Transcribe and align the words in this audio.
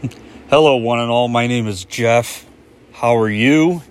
Hello, 0.48 0.76
one 0.76 0.98
and 0.98 1.10
all. 1.10 1.28
My 1.28 1.46
name 1.46 1.66
is 1.66 1.84
Jeff. 1.84 2.46
How 2.92 3.18
are 3.18 3.28
you? 3.28 3.82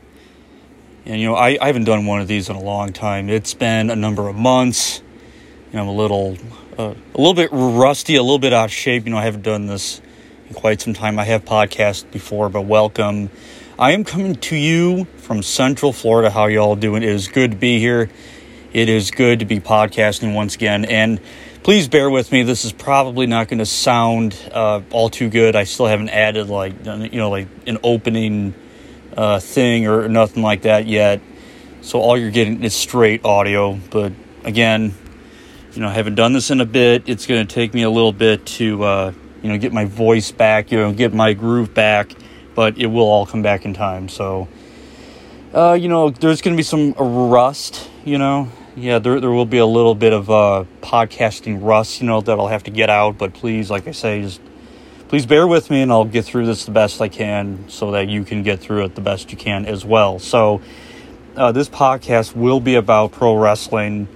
And 1.06 1.22
you 1.22 1.28
know, 1.28 1.36
I, 1.36 1.58
I 1.62 1.68
haven't 1.68 1.84
done 1.84 2.06
one 2.08 2.20
of 2.20 2.28
these 2.28 2.50
in 2.50 2.56
a 2.56 2.62
long 2.62 2.94
time. 2.94 3.30
It's 3.30 3.54
been 3.54 3.92
a 3.92 3.96
number 3.96 4.28
of 4.28 4.36
months. 4.36 5.04
You 5.72 5.78
know, 5.78 5.84
I'm 5.84 5.88
a 5.88 5.94
little, 5.94 6.38
uh, 6.80 6.96
a 7.14 7.18
little 7.18 7.36
bit 7.36 7.50
rusty, 7.52 8.16
a 8.16 8.24
little 8.24 8.40
bit 8.40 8.54
out 8.54 8.66
of 8.66 8.72
shape. 8.72 9.06
You 9.06 9.12
know, 9.12 9.18
I 9.18 9.24
haven't 9.24 9.44
done 9.44 9.68
this 9.68 10.02
in 10.48 10.56
quite 10.56 10.82
some 10.82 10.94
time. 10.94 11.20
I 11.20 11.26
have 11.26 11.46
podcast 11.46 12.10
before, 12.12 12.50
but 12.50 12.62
welcome. 12.62 13.30
I 13.78 13.92
am 13.92 14.04
coming 14.04 14.34
to 14.36 14.56
you 14.56 15.06
from 15.18 15.44
Central 15.44 15.94
Florida. 15.94 16.32
How 16.32 16.48
y'all 16.48 16.76
doing? 16.76 17.04
It 17.04 17.10
is 17.10 17.28
good 17.28 17.52
to 17.52 17.58
be 17.58 17.78
here. 17.78 18.10
It 18.74 18.90
is 18.90 19.12
good 19.12 19.40
to 19.40 19.46
be 19.46 19.60
podcasting 19.60 20.34
once 20.34 20.56
again, 20.56 20.86
and 20.86 21.20
please 21.64 21.88
bear 21.88 22.10
with 22.10 22.32
me. 22.32 22.44
This 22.44 22.66
is 22.66 22.72
probably 22.72 23.28
not 23.28 23.48
going 23.48 23.60
to 23.60 23.66
sound 23.66 24.38
uh, 24.54 24.82
all 24.92 25.10
too 25.10 25.30
good. 25.30 25.56
I 25.56 25.66
still 25.66 25.88
haven't 25.88 26.10
added 26.10 26.50
like 26.50 26.86
you 26.86 27.18
know 27.18 27.30
like 27.30 27.48
an 27.68 27.78
opening 27.84 28.54
uh, 29.16 29.40
thing 29.40 29.88
or 29.88 30.08
nothing 30.08 30.44
like 30.44 30.64
that 30.64 30.88
yet. 30.88 31.22
So 31.82 32.00
all 32.00 32.18
you're 32.18 32.32
getting 32.32 32.64
is 32.64 32.74
straight 32.74 33.24
audio. 33.26 33.74
But 33.90 34.14
again, 34.44 34.94
you 35.74 35.82
know, 35.82 35.90
I 35.90 35.94
haven't 35.94 36.16
done 36.16 36.34
this 36.34 36.52
in 36.52 36.62
a 36.62 36.66
bit. 36.66 37.08
It's 37.08 37.26
going 37.26 37.46
to 37.46 37.54
take 37.54 37.74
me 37.74 37.84
a 37.84 37.90
little 37.90 38.14
bit 38.14 38.46
to 38.46 38.84
uh, 38.84 39.14
you 39.42 39.50
know 39.50 39.58
get 39.58 39.74
my 39.74 39.86
voice 39.86 40.32
back, 40.32 40.72
you 40.72 40.80
know, 40.80 40.94
get 40.94 41.14
my 41.14 41.34
groove 41.34 41.74
back. 41.74 42.12
But 42.56 42.78
it 42.78 42.88
will 42.88 43.06
all 43.06 43.26
come 43.26 43.42
back 43.42 43.66
in 43.66 43.74
time. 43.74 44.10
So. 44.10 44.48
Uh, 45.52 45.74
you 45.74 45.88
know, 45.88 46.12
there's 46.12 46.44
going 46.44 46.56
to 46.56 46.58
be 46.58 46.64
some 46.64 46.92
rust, 46.94 47.90
you 48.06 48.20
know, 48.20 48.52
yeah, 48.76 49.00
there, 49.00 49.20
there 49.20 49.32
will 49.32 49.46
be 49.46 49.58
a 49.58 49.66
little 49.66 49.96
bit 49.96 50.14
of 50.14 50.30
uh, 50.30 50.66
podcasting 50.82 51.60
rust, 51.62 52.02
you 52.02 52.08
know, 52.08 52.22
that 52.22 52.40
I'll 52.40 52.48
have 52.48 52.64
to 52.64 52.72
get 52.72 52.90
out. 52.90 53.18
But 53.18 53.34
please, 53.34 53.70
like 53.70 53.88
I 53.88 53.92
say, 53.92 54.22
just 54.22 54.42
please 55.08 55.26
bear 55.26 55.48
with 55.48 55.70
me 55.70 55.82
and 55.82 55.92
I'll 55.92 56.06
get 56.06 56.26
through 56.26 56.46
this 56.46 56.66
the 56.66 56.72
best 56.72 57.02
I 57.02 57.10
can 57.10 57.68
so 57.68 57.92
that 57.92 58.10
you 58.10 58.24
can 58.24 58.44
get 58.44 58.60
through 58.60 58.86
it 58.86 58.96
the 58.96 59.02
best 59.02 59.32
you 59.32 59.38
can 59.38 59.66
as 59.66 59.84
well. 59.84 60.20
So, 60.20 60.62
uh, 61.36 61.52
this 61.52 61.70
podcast 61.70 62.36
will 62.36 62.60
be 62.60 62.76
about 62.76 63.12
pro 63.12 63.36
wrestling. 63.36 64.08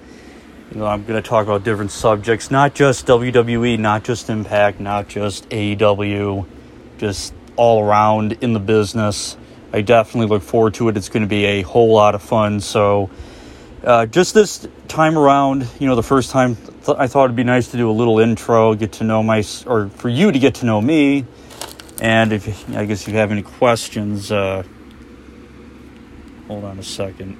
You 0.71 0.79
know, 0.79 0.87
I'm 0.87 1.03
going 1.05 1.21
to 1.21 1.27
talk 1.27 1.45
about 1.45 1.63
different 1.63 1.91
subjects, 1.91 2.51
not 2.51 2.73
just 2.73 3.05
WWE, 3.05 3.79
not 3.79 4.03
just 4.03 4.29
Impact, 4.29 4.79
not 4.79 5.07
just 5.07 5.47
AEW, 5.49 6.45
just 6.97 7.33
all 7.55 7.83
around 7.83 8.33
in 8.41 8.53
the 8.53 8.59
business. 8.59 9.37
I 9.71 9.81
definitely 9.81 10.27
look 10.27 10.43
forward 10.43 10.73
to 10.75 10.89
it. 10.89 10.97
It's 10.97 11.09
going 11.09 11.23
to 11.23 11.29
be 11.29 11.45
a 11.45 11.61
whole 11.61 11.93
lot 11.93 12.15
of 12.15 12.21
fun. 12.21 12.59
So, 12.59 13.09
uh, 13.83 14.05
just 14.05 14.33
this 14.33 14.67
time 14.87 15.17
around, 15.17 15.67
you 15.79 15.87
know, 15.87 15.95
the 15.95 16.03
first 16.03 16.31
time 16.31 16.55
th- 16.55 16.97
I 16.97 17.07
thought 17.07 17.25
it'd 17.25 17.35
be 17.35 17.43
nice 17.43 17.69
to 17.71 17.77
do 17.77 17.89
a 17.89 17.91
little 17.91 18.19
intro, 18.19 18.73
get 18.75 18.93
to 18.93 19.03
know 19.03 19.21
my, 19.23 19.43
or 19.65 19.89
for 19.89 20.09
you 20.09 20.31
to 20.31 20.39
get 20.39 20.55
to 20.55 20.65
know 20.65 20.81
me. 20.81 21.25
And 22.01 22.33
if 22.33 22.69
I 22.71 22.85
guess 22.85 23.01
if 23.01 23.09
you 23.09 23.19
have 23.19 23.31
any 23.31 23.41
questions, 23.41 24.31
uh, 24.31 24.63
hold 26.47 26.63
on 26.63 26.79
a 26.79 26.83
second. 26.83 27.37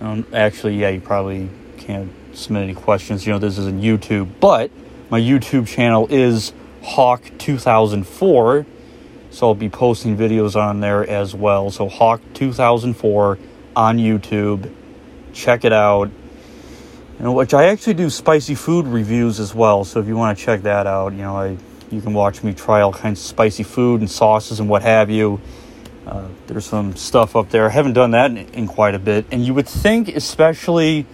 Um, 0.00 0.26
actually, 0.32 0.76
yeah, 0.76 0.88
you 0.90 1.00
probably 1.00 1.48
can't 1.78 2.10
submit 2.32 2.64
any 2.64 2.74
questions. 2.74 3.26
You 3.26 3.32
know, 3.32 3.38
this 3.38 3.58
isn't 3.58 3.80
YouTube, 3.80 4.40
but 4.40 4.70
my 5.10 5.20
YouTube 5.20 5.66
channel 5.68 6.06
is 6.10 6.52
Hawk 6.82 7.22
2004, 7.38 8.66
so 9.30 9.46
I'll 9.46 9.54
be 9.54 9.68
posting 9.68 10.16
videos 10.16 10.56
on 10.56 10.80
there 10.80 11.08
as 11.08 11.34
well. 11.34 11.70
So 11.70 11.88
Hawk 11.88 12.20
2004 12.34 13.38
on 13.76 13.98
YouTube 13.98 14.72
check 15.34 15.64
it 15.64 15.72
out. 15.72 16.10
Know, 17.20 17.32
which 17.32 17.54
I 17.54 17.66
actually 17.66 17.94
do 17.94 18.10
spicy 18.10 18.54
food 18.54 18.86
reviews 18.86 19.40
as 19.40 19.54
well. 19.54 19.84
So 19.84 20.00
if 20.00 20.06
you 20.06 20.16
want 20.16 20.36
to 20.36 20.44
check 20.44 20.62
that 20.62 20.86
out, 20.86 21.12
you 21.12 21.22
know, 21.22 21.36
I 21.36 21.56
you 21.90 22.00
can 22.00 22.12
watch 22.12 22.42
me 22.42 22.52
try 22.52 22.80
all 22.80 22.92
kinds 22.92 23.20
of 23.20 23.26
spicy 23.26 23.62
food 23.62 24.00
and 24.00 24.10
sauces 24.10 24.60
and 24.60 24.68
what 24.68 24.82
have 24.82 25.10
you. 25.10 25.40
Uh, 26.06 26.26
there's 26.48 26.66
some 26.66 26.96
stuff 26.96 27.36
up 27.36 27.48
there. 27.50 27.66
I 27.66 27.70
haven't 27.70 27.94
done 27.94 28.10
that 28.10 28.30
in, 28.30 28.36
in, 28.36 28.66
quite 28.66 28.94
a 28.94 28.98
bit, 28.98 29.24
and 29.30 29.46
you 29.46 29.54
would 29.54 29.68
think, 29.68 30.08
especially, 30.08 31.06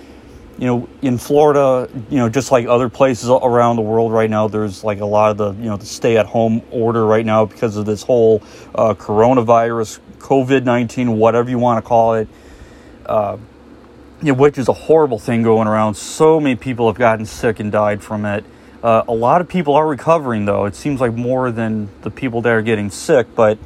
you 0.59 0.67
know, 0.67 0.89
in 1.01 1.17
Florida, 1.19 1.89
you 2.09 2.17
know, 2.17 2.29
just 2.29 2.51
like 2.51 2.67
other 2.67 2.89
places 2.89 3.29
around 3.29 3.77
the 3.77 3.83
world 3.83 4.11
right 4.11 4.31
now, 4.31 4.49
there's 4.49 4.83
like 4.83 5.01
a 5.01 5.07
lot 5.07 5.31
of 5.31 5.37
the, 5.37 5.53
you 5.63 5.69
know, 5.69 5.77
the 5.77 5.87
stay-at-home 5.87 6.63
order 6.73 7.05
right 7.05 7.27
now 7.27 7.45
because 7.45 7.77
of 7.77 7.87
this 7.87 8.03
whole 8.03 8.43
uh, 8.75 8.95
coronavirus, 8.95 10.01
COVID 10.19 10.65
nineteen, 10.65 11.19
whatever 11.19 11.51
you 11.51 11.59
want 11.59 11.85
to 11.85 11.89
call 11.89 12.15
it. 12.15 12.27
Uh, 13.07 13.37
which 14.23 14.59
is 14.59 14.69
a 14.69 14.73
horrible 14.73 15.19
thing 15.19 15.43
going 15.43 15.67
around. 15.67 15.95
So 15.95 16.41
many 16.41 16.57
people 16.57 16.87
have 16.89 16.99
gotten 16.99 17.27
sick 17.27 17.61
and 17.61 17.73
died 17.73 18.03
from 18.03 18.25
it. 18.25 18.45
Uh, 18.83 19.03
a 19.09 19.13
lot 19.13 19.41
of 19.41 19.49
people 19.49 19.75
are 19.75 19.87
recovering, 19.87 20.45
though. 20.45 20.65
It 20.65 20.75
seems 20.75 21.01
like 21.01 21.15
more 21.15 21.51
than 21.51 21.89
the 22.03 22.11
people 22.11 22.43
that 22.43 22.51
are 22.51 22.63
getting 22.63 22.91
sick, 22.91 23.35
but 23.35 23.59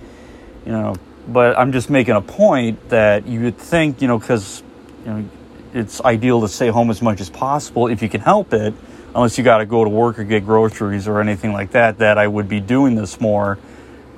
you 0.67 0.73
know, 0.73 0.97
but 1.29 1.59
I'm 1.59 1.73
just 1.73 1.91
making 1.91 2.15
a 2.15 2.21
point 2.21 2.89
that 2.89 3.27
you 3.27 3.41
would 3.43 3.59
think, 3.59 4.03
you 4.03 4.09
know, 4.09 4.19
because 4.19 4.63
you 5.05 5.13
know, 5.13 5.29
it's 5.73 6.01
ideal 6.03 6.41
to 6.41 6.49
stay 6.49 6.69
home 6.69 6.91
as 6.91 7.03
much 7.03 7.21
as 7.21 7.31
possible 7.31 7.89
if 7.89 8.03
you 8.03 8.09
can 8.09 8.21
help 8.21 8.53
it, 8.53 8.75
unless 9.15 9.39
you 9.39 9.45
got 9.45 9.59
to 9.59 9.67
go 9.67 9.85
to 9.85 9.91
work 9.91 10.19
or 10.19 10.25
get 10.25 10.45
groceries 10.45 11.07
or 11.07 11.21
anything 11.21 11.53
like 11.53 11.73
that. 11.73 11.99
That 11.99 12.19
I 12.19 12.27
would 12.27 12.49
be 12.49 12.61
doing 12.61 12.95
this 12.95 13.21
more, 13.21 13.59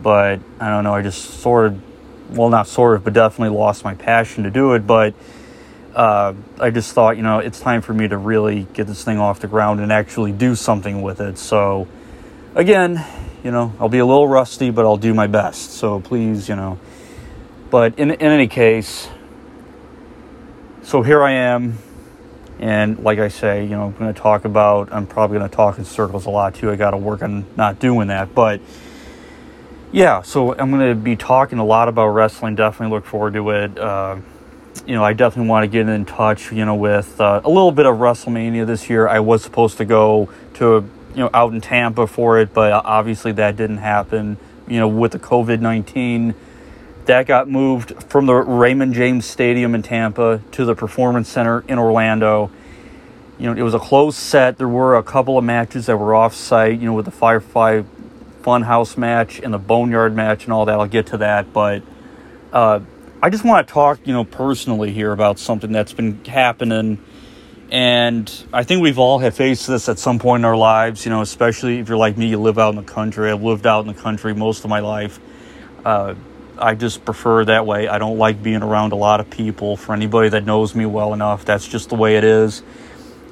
but 0.02 0.40
I 0.60 0.70
don't 0.70 0.84
know. 0.84 0.94
I 0.94 1.02
just 1.02 1.40
sort 1.40 1.66
of, 1.66 2.36
well, 2.36 2.48
not 2.48 2.68
sort 2.68 2.96
of, 2.96 3.04
but 3.04 3.12
definitely 3.12 3.56
lost 3.56 3.84
my 3.84 3.94
passion 3.94 4.44
to 4.44 4.50
do 4.50 4.74
it, 4.74 4.86
but 4.86 5.14
uh, 5.96 6.34
I 6.60 6.68
just 6.68 6.92
thought, 6.92 7.16
you 7.16 7.22
know, 7.22 7.38
it's 7.38 7.58
time 7.58 7.80
for 7.80 7.94
me 7.94 8.06
to 8.06 8.18
really 8.18 8.66
get 8.74 8.86
this 8.86 9.02
thing 9.02 9.18
off 9.18 9.40
the 9.40 9.48
ground 9.48 9.80
and 9.80 9.90
actually 9.90 10.30
do 10.30 10.54
something 10.54 11.00
with 11.00 11.22
it. 11.22 11.38
So, 11.38 11.88
again, 12.54 13.02
you 13.42 13.50
know, 13.50 13.72
I'll 13.80 13.88
be 13.88 13.98
a 13.98 14.04
little 14.04 14.28
rusty, 14.28 14.68
but 14.68 14.84
I'll 14.84 14.98
do 14.98 15.14
my 15.14 15.26
best. 15.26 15.72
So 15.72 16.00
please, 16.00 16.50
you 16.50 16.54
know. 16.54 16.78
But 17.70 17.98
in, 17.98 18.10
in 18.10 18.20
any 18.20 18.46
case, 18.46 19.08
so 20.82 21.00
here 21.00 21.22
I 21.22 21.32
am. 21.32 21.78
And 22.58 22.98
like 22.98 23.18
I 23.18 23.28
say, 23.28 23.64
you 23.64 23.70
know, 23.70 23.86
I'm 23.86 23.92
going 23.92 24.12
to 24.12 24.20
talk 24.20 24.44
about, 24.44 24.92
I'm 24.92 25.06
probably 25.06 25.38
going 25.38 25.48
to 25.48 25.56
talk 25.56 25.78
in 25.78 25.86
circles 25.86 26.26
a 26.26 26.30
lot 26.30 26.54
too. 26.54 26.70
I 26.70 26.76
got 26.76 26.90
to 26.90 26.98
work 26.98 27.22
on 27.22 27.46
not 27.56 27.78
doing 27.78 28.08
that. 28.08 28.34
But 28.34 28.60
yeah, 29.92 30.20
so 30.20 30.54
I'm 30.54 30.70
going 30.70 30.90
to 30.90 30.94
be 30.94 31.16
talking 31.16 31.58
a 31.58 31.64
lot 31.64 31.88
about 31.88 32.08
wrestling. 32.08 32.54
Definitely 32.54 32.94
look 32.94 33.06
forward 33.06 33.32
to 33.32 33.50
it. 33.50 33.78
Uh, 33.78 34.16
you 34.86 34.94
know, 34.94 35.04
I 35.04 35.12
definitely 35.12 35.48
want 35.48 35.64
to 35.64 35.68
get 35.68 35.88
in 35.88 36.04
touch, 36.04 36.52
you 36.52 36.64
know, 36.64 36.74
with 36.74 37.20
uh, 37.20 37.40
a 37.44 37.48
little 37.48 37.72
bit 37.72 37.86
of 37.86 37.96
WrestleMania 37.96 38.66
this 38.66 38.90
year. 38.90 39.08
I 39.08 39.20
was 39.20 39.42
supposed 39.42 39.78
to 39.78 39.84
go 39.84 40.28
to, 40.54 40.88
you 41.10 41.16
know, 41.16 41.30
out 41.32 41.52
in 41.52 41.60
Tampa 41.60 42.06
for 42.06 42.38
it, 42.40 42.52
but 42.52 42.72
obviously 42.72 43.32
that 43.32 43.56
didn't 43.56 43.78
happen. 43.78 44.38
You 44.68 44.80
know, 44.80 44.88
with 44.88 45.12
the 45.12 45.18
COVID 45.18 45.60
19, 45.60 46.34
that 47.06 47.26
got 47.26 47.48
moved 47.48 48.02
from 48.04 48.26
the 48.26 48.34
Raymond 48.34 48.94
James 48.94 49.24
Stadium 49.24 49.74
in 49.74 49.82
Tampa 49.82 50.42
to 50.52 50.64
the 50.64 50.74
Performance 50.74 51.28
Center 51.28 51.64
in 51.68 51.78
Orlando. 51.78 52.50
You 53.38 53.46
know, 53.46 53.52
it 53.52 53.62
was 53.62 53.74
a 53.74 53.78
closed 53.78 54.18
set. 54.18 54.58
There 54.58 54.68
were 54.68 54.96
a 54.96 55.02
couple 55.02 55.38
of 55.38 55.44
matches 55.44 55.86
that 55.86 55.96
were 55.96 56.14
off 56.14 56.34
site, 56.34 56.80
you 56.80 56.86
know, 56.86 56.94
with 56.94 57.04
the 57.04 57.10
Firefly 57.10 57.82
Funhouse 58.42 58.96
match 58.96 59.38
and 59.38 59.52
the 59.52 59.58
Boneyard 59.58 60.14
match 60.14 60.44
and 60.44 60.52
all 60.52 60.64
that. 60.64 60.78
I'll 60.78 60.86
get 60.86 61.06
to 61.08 61.18
that, 61.18 61.52
but. 61.52 61.82
Uh, 62.52 62.80
I 63.26 63.28
just 63.28 63.42
want 63.42 63.66
to 63.66 63.74
talk, 63.74 64.06
you 64.06 64.12
know, 64.12 64.22
personally 64.22 64.92
here 64.92 65.10
about 65.10 65.40
something 65.40 65.72
that's 65.72 65.92
been 65.92 66.24
happening. 66.26 67.02
And 67.72 68.32
I 68.52 68.62
think 68.62 68.82
we've 68.82 69.00
all 69.00 69.18
have 69.18 69.34
faced 69.34 69.66
this 69.66 69.88
at 69.88 69.98
some 69.98 70.20
point 70.20 70.42
in 70.42 70.44
our 70.44 70.56
lives, 70.56 71.04
you 71.04 71.10
know, 71.10 71.22
especially 71.22 71.80
if 71.80 71.88
you're 71.88 71.98
like 71.98 72.16
me, 72.16 72.28
you 72.28 72.38
live 72.38 72.56
out 72.56 72.68
in 72.68 72.76
the 72.76 72.88
country. 72.88 73.32
I've 73.32 73.42
lived 73.42 73.66
out 73.66 73.80
in 73.80 73.88
the 73.88 74.00
country 74.00 74.32
most 74.32 74.62
of 74.62 74.70
my 74.70 74.78
life. 74.78 75.18
Uh, 75.84 76.14
I 76.56 76.76
just 76.76 77.04
prefer 77.04 77.44
that 77.46 77.66
way. 77.66 77.88
I 77.88 77.98
don't 77.98 78.16
like 78.16 78.44
being 78.44 78.62
around 78.62 78.92
a 78.92 78.96
lot 78.96 79.18
of 79.18 79.28
people. 79.28 79.76
For 79.76 79.92
anybody 79.92 80.28
that 80.28 80.44
knows 80.44 80.76
me 80.76 80.86
well 80.86 81.12
enough, 81.12 81.44
that's 81.44 81.66
just 81.66 81.88
the 81.88 81.96
way 81.96 82.18
it 82.18 82.22
is. 82.22 82.62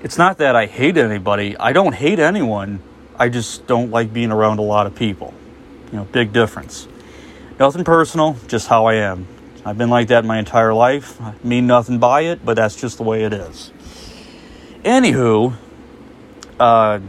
It's 0.03 0.19
not 0.19 0.38
that 0.38 0.56
I 0.56 0.66
hate 0.66 0.97
anybody, 0.97 1.56
I 1.56 1.72
don't 1.72 1.94
hate 1.94 2.19
anyone. 2.19 2.83
I 3.16 3.28
just 3.28 3.69
don't 3.69 3.93
like 3.93 4.12
being 4.12 4.33
around 4.33 4.59
a 4.59 4.62
lot 4.62 4.88
of 4.88 4.97
people. 4.97 5.33
You 5.92 5.98
know, 5.98 6.04
big 6.07 6.33
difference. 6.33 6.89
Nothing 7.60 7.84
personal, 7.84 8.36
just 8.48 8.66
how 8.66 8.86
I 8.86 8.95
am. 8.95 9.28
I've 9.66 9.78
been 9.78 9.91
like 9.91 10.09
that 10.09 10.25
my 10.25 10.39
entire 10.39 10.75
life. 10.75 11.21
I 11.21 11.34
mean 11.43 11.66
nothing 11.66 11.99
by 11.99 12.22
it, 12.22 12.45
but 12.45 12.55
that's 12.55 12.77
just 12.77 12.99
the 12.99 13.03
way 13.03 13.25
it 13.25 13.33
is. 13.33 13.72
Anywho, 14.84 15.57
uh, 16.61 17.01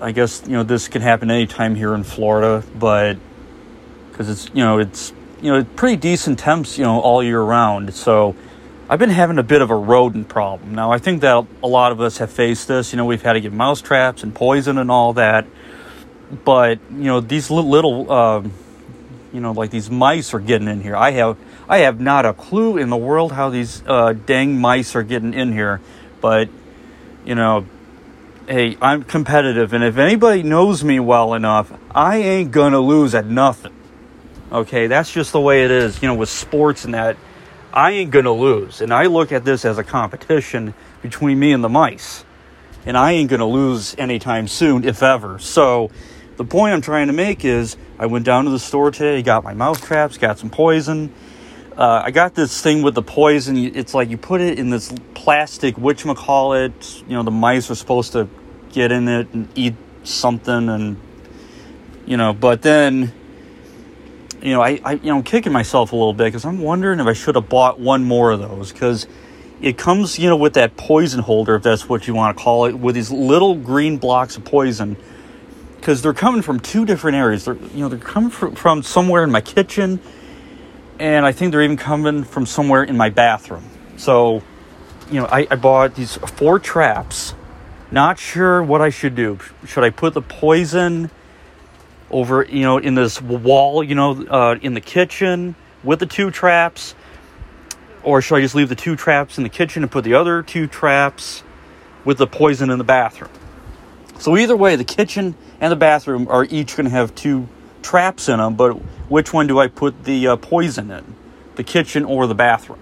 I 0.00 0.12
guess 0.12 0.42
you 0.46 0.52
know 0.52 0.62
this 0.62 0.88
can 0.88 1.00
happen 1.00 1.30
anytime 1.30 1.74
here 1.74 1.94
in 1.94 2.04
Florida, 2.04 2.64
but 2.78 3.16
because 4.10 4.28
it's 4.28 4.48
you 4.54 4.62
know 4.62 4.78
it's 4.78 5.12
you 5.40 5.50
know 5.50 5.64
pretty 5.64 5.96
decent 5.96 6.38
temps 6.38 6.76
you 6.76 6.84
know 6.84 7.00
all 7.00 7.22
year 7.22 7.40
round. 7.40 7.94
So 7.94 8.36
I've 8.90 8.98
been 8.98 9.10
having 9.10 9.38
a 9.38 9.42
bit 9.42 9.62
of 9.62 9.70
a 9.70 9.76
rodent 9.76 10.28
problem. 10.28 10.74
Now 10.74 10.92
I 10.92 10.98
think 10.98 11.22
that 11.22 11.46
a 11.62 11.66
lot 11.66 11.92
of 11.92 12.00
us 12.02 12.18
have 12.18 12.30
faced 12.30 12.68
this. 12.68 12.92
You 12.92 12.98
know 12.98 13.06
we've 13.06 13.22
had 13.22 13.34
to 13.34 13.40
get 13.40 13.52
mouse 13.54 13.80
traps 13.80 14.22
and 14.22 14.34
poison 14.34 14.76
and 14.76 14.90
all 14.90 15.14
that, 15.14 15.46
but 16.44 16.78
you 16.90 17.04
know 17.04 17.20
these 17.20 17.50
little, 17.50 17.70
little 17.70 18.12
uh, 18.12 18.42
you 19.32 19.40
know 19.40 19.52
like 19.52 19.70
these 19.70 19.90
mice 19.90 20.34
are 20.34 20.40
getting 20.40 20.68
in 20.68 20.82
here. 20.82 20.94
I 20.94 21.12
have 21.12 21.38
I 21.68 21.78
have 21.78 22.00
not 22.00 22.26
a 22.26 22.32
clue 22.32 22.76
in 22.76 22.90
the 22.90 22.96
world 22.96 23.32
how 23.32 23.50
these 23.50 23.82
uh, 23.86 24.12
dang 24.12 24.60
mice 24.60 24.94
are 24.96 25.02
getting 25.02 25.34
in 25.34 25.52
here, 25.52 25.80
but 26.20 26.48
you 27.24 27.34
know, 27.34 27.66
hey, 28.48 28.76
I'm 28.80 29.04
competitive, 29.04 29.72
and 29.72 29.84
if 29.84 29.96
anybody 29.96 30.42
knows 30.42 30.82
me 30.82 30.98
well 31.00 31.34
enough, 31.34 31.72
I 31.90 32.18
ain't 32.18 32.50
gonna 32.50 32.80
lose 32.80 33.14
at 33.14 33.26
nothing. 33.26 33.74
Okay, 34.50 34.86
that's 34.86 35.10
just 35.10 35.32
the 35.32 35.40
way 35.40 35.64
it 35.64 35.70
is, 35.70 36.02
you 36.02 36.08
know, 36.08 36.14
with 36.14 36.28
sports 36.28 36.84
and 36.84 36.94
that. 36.94 37.16
I 37.72 37.92
ain't 37.92 38.10
gonna 38.10 38.32
lose. 38.32 38.82
And 38.82 38.92
I 38.92 39.06
look 39.06 39.32
at 39.32 39.46
this 39.46 39.64
as 39.64 39.78
a 39.78 39.84
competition 39.84 40.74
between 41.00 41.38
me 41.38 41.52
and 41.52 41.64
the 41.64 41.70
mice. 41.70 42.24
And 42.84 42.98
I 42.98 43.12
ain't 43.12 43.30
gonna 43.30 43.48
lose 43.48 43.94
anytime 43.96 44.48
soon, 44.48 44.84
if 44.84 45.02
ever. 45.02 45.38
So, 45.38 45.90
the 46.36 46.44
point 46.44 46.74
I'm 46.74 46.82
trying 46.82 47.06
to 47.06 47.12
make 47.12 47.44
is 47.44 47.76
I 47.98 48.06
went 48.06 48.24
down 48.26 48.44
to 48.44 48.50
the 48.50 48.58
store 48.58 48.90
today, 48.90 49.22
got 49.22 49.44
my 49.44 49.54
mouse 49.54 49.80
traps, 49.80 50.18
got 50.18 50.38
some 50.38 50.50
poison. 50.50 51.12
Uh, 51.76 52.02
I 52.04 52.10
got 52.10 52.34
this 52.34 52.60
thing 52.60 52.82
with 52.82 52.94
the 52.94 53.02
poison. 53.02 53.56
It's 53.56 53.94
like 53.94 54.10
you 54.10 54.18
put 54.18 54.40
it 54.40 54.58
in 54.58 54.70
this 54.70 54.92
plastic, 55.14 55.76
whatchamacallit. 55.76 57.08
You 57.08 57.16
know, 57.16 57.22
the 57.22 57.30
mice 57.30 57.70
are 57.70 57.74
supposed 57.74 58.12
to 58.12 58.28
get 58.70 58.92
in 58.92 59.08
it 59.08 59.32
and 59.32 59.48
eat 59.54 59.74
something, 60.04 60.68
and, 60.68 61.00
you 62.06 62.16
know, 62.16 62.32
but 62.32 62.62
then 62.62 63.12
you 64.42 64.52
know, 64.52 64.60
I, 64.60 64.80
I 64.84 64.92
you 64.94 65.06
know, 65.06 65.16
I'm 65.16 65.22
kicking 65.22 65.52
myself 65.52 65.92
a 65.92 65.96
little 65.96 66.12
bit 66.12 66.24
because 66.24 66.44
I'm 66.44 66.60
wondering 66.60 67.00
if 67.00 67.06
I 67.06 67.12
should 67.12 67.36
have 67.36 67.48
bought 67.48 67.78
one 67.78 68.04
more 68.04 68.32
of 68.32 68.40
those 68.40 68.72
because 68.72 69.06
it 69.60 69.78
comes, 69.78 70.18
you 70.18 70.28
know, 70.28 70.36
with 70.36 70.54
that 70.54 70.76
poison 70.76 71.20
holder, 71.20 71.54
if 71.54 71.62
that's 71.62 71.88
what 71.88 72.08
you 72.08 72.14
want 72.14 72.36
to 72.36 72.42
call 72.42 72.66
it, 72.66 72.72
with 72.72 72.96
these 72.96 73.10
little 73.10 73.54
green 73.54 73.98
blocks 73.98 74.36
of 74.36 74.44
poison 74.44 74.96
because 75.76 76.02
they're 76.02 76.12
coming 76.12 76.42
from 76.42 76.60
two 76.60 76.84
different 76.84 77.16
areas. 77.16 77.44
They're, 77.44 77.54
you 77.54 77.78
know, 77.78 77.88
they're 77.88 77.98
coming 77.98 78.30
from, 78.30 78.56
from 78.56 78.82
somewhere 78.82 79.22
in 79.22 79.30
my 79.30 79.40
kitchen, 79.40 80.00
and 80.98 81.26
I 81.26 81.32
think 81.32 81.52
they're 81.52 81.62
even 81.62 81.76
coming 81.76 82.24
from 82.24 82.46
somewhere 82.46 82.82
in 82.82 82.96
my 82.96 83.10
bathroom. 83.10 83.64
So, 83.96 84.42
you 85.10 85.20
know, 85.20 85.26
I, 85.26 85.46
I 85.50 85.56
bought 85.56 85.94
these 85.94 86.16
four 86.16 86.58
traps. 86.58 87.34
Not 87.90 88.18
sure 88.18 88.62
what 88.62 88.80
I 88.80 88.90
should 88.90 89.14
do. 89.14 89.38
Should 89.66 89.84
I 89.84 89.90
put 89.90 90.14
the 90.14 90.22
poison? 90.22 91.10
over, 92.12 92.44
you 92.44 92.62
know, 92.62 92.78
in 92.78 92.94
this 92.94 93.20
wall, 93.20 93.82
you 93.82 93.94
know, 93.94 94.24
uh, 94.26 94.56
in 94.60 94.74
the 94.74 94.80
kitchen 94.80 95.54
with 95.82 95.98
the 95.98 96.06
two 96.06 96.30
traps? 96.30 96.94
Or 98.02 98.20
should 98.20 98.36
I 98.36 98.40
just 98.40 98.54
leave 98.54 98.68
the 98.68 98.76
two 98.76 98.96
traps 98.96 99.38
in 99.38 99.44
the 99.44 99.50
kitchen 99.50 99.82
and 99.82 99.90
put 99.90 100.04
the 100.04 100.14
other 100.14 100.42
two 100.42 100.66
traps 100.66 101.42
with 102.04 102.18
the 102.18 102.26
poison 102.26 102.70
in 102.70 102.78
the 102.78 102.84
bathroom? 102.84 103.30
So, 104.18 104.36
either 104.36 104.56
way, 104.56 104.76
the 104.76 104.84
kitchen 104.84 105.34
and 105.60 105.72
the 105.72 105.76
bathroom 105.76 106.28
are 106.28 106.44
each 106.44 106.76
going 106.76 106.84
to 106.84 106.90
have 106.90 107.14
two 107.14 107.48
traps 107.82 108.28
in 108.28 108.38
them, 108.38 108.54
but 108.54 108.72
which 109.08 109.32
one 109.32 109.46
do 109.46 109.58
I 109.58 109.68
put 109.68 110.04
the 110.04 110.28
uh, 110.28 110.36
poison 110.36 110.90
in? 110.90 111.14
The 111.56 111.64
kitchen 111.64 112.04
or 112.04 112.26
the 112.26 112.34
bathroom? 112.34 112.78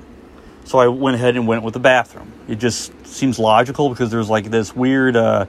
So, 0.65 0.79
I 0.79 0.87
went 0.87 1.17
ahead 1.17 1.37
and 1.37 1.49
went 1.49 1.65
with 1.65 1.75
the 1.75 1.81
bathroom. 1.81 2.33
It 2.47 2.57
just 2.57 2.93
seems 3.07 3.39
logical 3.39 3.89
because 3.89 4.11
there's 4.11 4.31
like 4.31 4.51
this 4.51 4.75
weird. 4.75 5.17
Uh, 5.17 5.47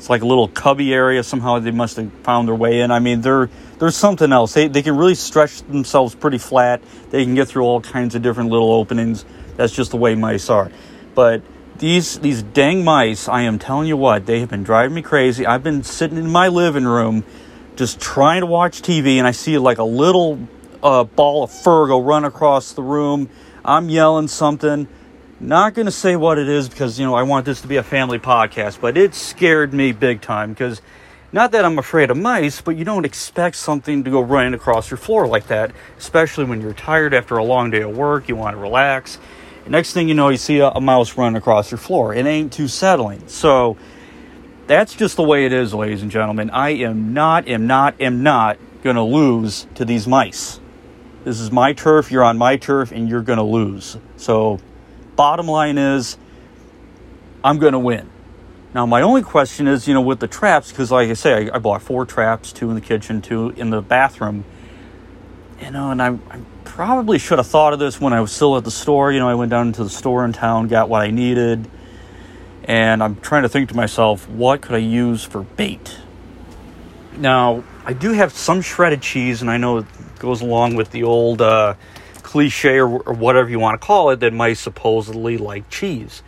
it's 0.00 0.08
like 0.08 0.22
a 0.22 0.26
little 0.26 0.48
cubby 0.48 0.94
area. 0.94 1.22
Somehow 1.22 1.58
they 1.58 1.70
must 1.70 1.96
have 1.96 2.10
found 2.22 2.48
their 2.48 2.54
way 2.54 2.80
in. 2.80 2.90
I 2.90 3.00
mean, 3.00 3.20
they're, 3.20 3.50
there's 3.78 3.96
something 3.96 4.32
else. 4.32 4.54
They, 4.54 4.66
they 4.66 4.80
can 4.80 4.96
really 4.96 5.14
stretch 5.14 5.60
themselves 5.62 6.14
pretty 6.14 6.38
flat. 6.38 6.80
They 7.10 7.24
can 7.24 7.34
get 7.34 7.48
through 7.48 7.64
all 7.64 7.82
kinds 7.82 8.14
of 8.14 8.22
different 8.22 8.48
little 8.48 8.72
openings. 8.72 9.26
That's 9.56 9.74
just 9.74 9.90
the 9.90 9.98
way 9.98 10.14
mice 10.14 10.48
are. 10.48 10.70
But 11.14 11.42
these 11.76 12.18
these 12.20 12.42
dang 12.42 12.82
mice, 12.82 13.28
I 13.28 13.42
am 13.42 13.58
telling 13.58 13.88
you 13.88 13.96
what, 13.98 14.24
they 14.24 14.40
have 14.40 14.48
been 14.48 14.62
driving 14.62 14.94
me 14.94 15.02
crazy. 15.02 15.44
I've 15.44 15.62
been 15.62 15.82
sitting 15.82 16.16
in 16.16 16.30
my 16.30 16.48
living 16.48 16.86
room 16.86 17.24
just 17.80 17.98
trying 17.98 18.42
to 18.42 18.46
watch 18.46 18.82
TV, 18.82 19.16
and 19.16 19.26
I 19.26 19.30
see 19.30 19.56
like 19.56 19.78
a 19.78 19.84
little 19.84 20.38
uh, 20.82 21.04
ball 21.04 21.44
of 21.44 21.50
fur 21.50 21.86
go 21.86 21.98
run 21.98 22.26
across 22.26 22.74
the 22.74 22.82
room. 22.82 23.30
I'm 23.64 23.88
yelling 23.88 24.28
something 24.28 24.86
not 25.40 25.72
going 25.72 25.86
to 25.86 25.92
say 25.92 26.14
what 26.14 26.38
it 26.38 26.46
is 26.46 26.68
because, 26.68 27.00
you 27.00 27.06
know, 27.06 27.14
I 27.14 27.22
want 27.22 27.46
this 27.46 27.62
to 27.62 27.68
be 27.68 27.76
a 27.76 27.82
family 27.82 28.18
podcast, 28.18 28.82
but 28.82 28.98
it 28.98 29.14
scared 29.14 29.72
me 29.72 29.92
big 29.92 30.20
time 30.20 30.50
because 30.50 30.82
not 31.32 31.52
that 31.52 31.64
I'm 31.64 31.78
afraid 31.78 32.10
of 32.10 32.18
mice, 32.18 32.60
but 32.60 32.76
you 32.76 32.84
don't 32.84 33.06
expect 33.06 33.56
something 33.56 34.04
to 34.04 34.10
go 34.10 34.20
running 34.20 34.52
across 34.52 34.90
your 34.90 34.98
floor 34.98 35.26
like 35.26 35.46
that, 35.46 35.72
especially 35.96 36.44
when 36.44 36.60
you're 36.60 36.74
tired 36.74 37.14
after 37.14 37.38
a 37.38 37.44
long 37.44 37.70
day 37.70 37.80
of 37.80 37.96
work, 37.96 38.28
you 38.28 38.36
want 38.36 38.54
to 38.54 38.60
relax. 38.60 39.18
next 39.66 39.94
thing 39.94 40.06
you 40.06 40.14
know, 40.14 40.28
you 40.28 40.36
see 40.36 40.58
a, 40.58 40.68
a 40.68 40.82
mouse 40.82 41.16
run 41.16 41.34
across 41.34 41.70
your 41.70 41.78
floor. 41.78 42.12
It 42.12 42.26
ain't 42.26 42.52
too 42.52 42.68
settling. 42.68 43.26
So 43.26 43.78
that's 44.70 44.94
just 44.94 45.16
the 45.16 45.22
way 45.24 45.46
it 45.46 45.52
is, 45.52 45.74
ladies 45.74 46.00
and 46.00 46.12
gentlemen. 46.12 46.48
I 46.50 46.70
am 46.70 47.12
not, 47.12 47.48
am 47.48 47.66
not, 47.66 48.00
am 48.00 48.22
not 48.22 48.56
going 48.84 48.94
to 48.94 49.02
lose 49.02 49.66
to 49.74 49.84
these 49.84 50.06
mice. 50.06 50.60
This 51.24 51.40
is 51.40 51.50
my 51.50 51.72
turf, 51.72 52.12
you're 52.12 52.22
on 52.22 52.38
my 52.38 52.56
turf, 52.56 52.92
and 52.92 53.08
you're 53.08 53.22
going 53.22 53.38
to 53.38 53.42
lose. 53.42 53.96
So 54.16 54.60
bottom 55.16 55.48
line 55.48 55.76
is, 55.76 56.16
I'm 57.42 57.58
going 57.58 57.72
to 57.72 57.80
win. 57.80 58.08
Now, 58.72 58.86
my 58.86 59.02
only 59.02 59.22
question 59.22 59.66
is, 59.66 59.88
you 59.88 59.94
know, 59.94 60.02
with 60.02 60.20
the 60.20 60.28
traps, 60.28 60.70
because 60.70 60.92
like 60.92 61.10
I 61.10 61.14
say, 61.14 61.50
I, 61.50 61.56
I, 61.56 61.58
bought 61.58 61.82
four 61.82 62.06
traps, 62.06 62.52
two 62.52 62.68
in 62.68 62.76
the 62.76 62.80
kitchen, 62.80 63.20
two 63.20 63.50
in 63.50 63.70
the 63.70 63.82
bathroom. 63.82 64.44
You 65.60 65.72
know, 65.72 65.90
and 65.90 66.00
I, 66.00 66.10
I 66.30 66.40
probably 66.62 67.18
should 67.18 67.40
have 67.40 67.48
thought 67.48 67.72
of 67.72 67.80
this 67.80 68.00
when 68.00 68.12
I 68.12 68.20
was 68.20 68.30
still 68.30 68.56
at 68.56 68.62
the 68.62 68.70
store. 68.70 69.10
You 69.10 69.18
know, 69.18 69.28
I 69.28 69.34
went 69.34 69.50
down 69.50 69.72
to 69.72 69.82
the 69.82 69.90
store 69.90 70.24
in 70.24 70.32
town, 70.32 70.68
got 70.68 70.88
what 70.88 71.02
I 71.02 71.10
needed, 71.10 71.68
and 72.70 73.02
I'm 73.02 73.16
trying 73.16 73.42
to 73.42 73.48
think 73.48 73.68
to 73.70 73.76
myself, 73.76 74.28
what 74.28 74.60
could 74.60 74.76
I 74.76 74.78
use 74.78 75.24
for 75.24 75.42
bait? 75.42 75.98
Now, 77.16 77.64
I 77.84 77.92
do 77.94 78.12
have 78.12 78.32
some 78.32 78.60
shredded 78.60 79.02
cheese, 79.02 79.42
and 79.42 79.50
I 79.50 79.56
know 79.56 79.78
it 79.78 79.86
goes 80.20 80.40
along 80.40 80.76
with 80.76 80.92
the 80.92 81.02
old 81.02 81.42
uh, 81.42 81.74
cliche 82.22 82.78
or, 82.78 83.00
or 83.00 83.12
whatever 83.12 83.50
you 83.50 83.58
want 83.58 83.80
to 83.80 83.84
call 83.84 84.10
it 84.10 84.20
that 84.20 84.32
might 84.32 84.52
supposedly 84.52 85.36
like 85.36 85.68
cheese. 85.68 86.22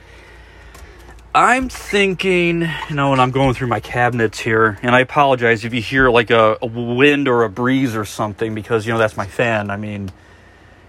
I'm 1.32 1.68
thinking, 1.68 2.62
you 2.88 2.96
know, 2.96 3.10
when 3.10 3.20
I'm 3.20 3.30
going 3.30 3.54
through 3.54 3.68
my 3.68 3.78
cabinets 3.78 4.40
here, 4.40 4.80
and 4.82 4.96
I 4.96 5.00
apologize 5.00 5.64
if 5.64 5.72
you 5.72 5.80
hear 5.80 6.10
like 6.10 6.30
a, 6.30 6.58
a, 6.60 6.66
wind 6.66 7.28
or 7.28 7.44
a 7.44 7.48
breeze 7.48 7.94
or 7.94 8.04
something 8.04 8.52
because 8.52 8.84
you 8.84 8.92
know 8.92 8.98
that's 8.98 9.16
my 9.16 9.28
fan. 9.28 9.70
I 9.70 9.76
mean, 9.76 10.10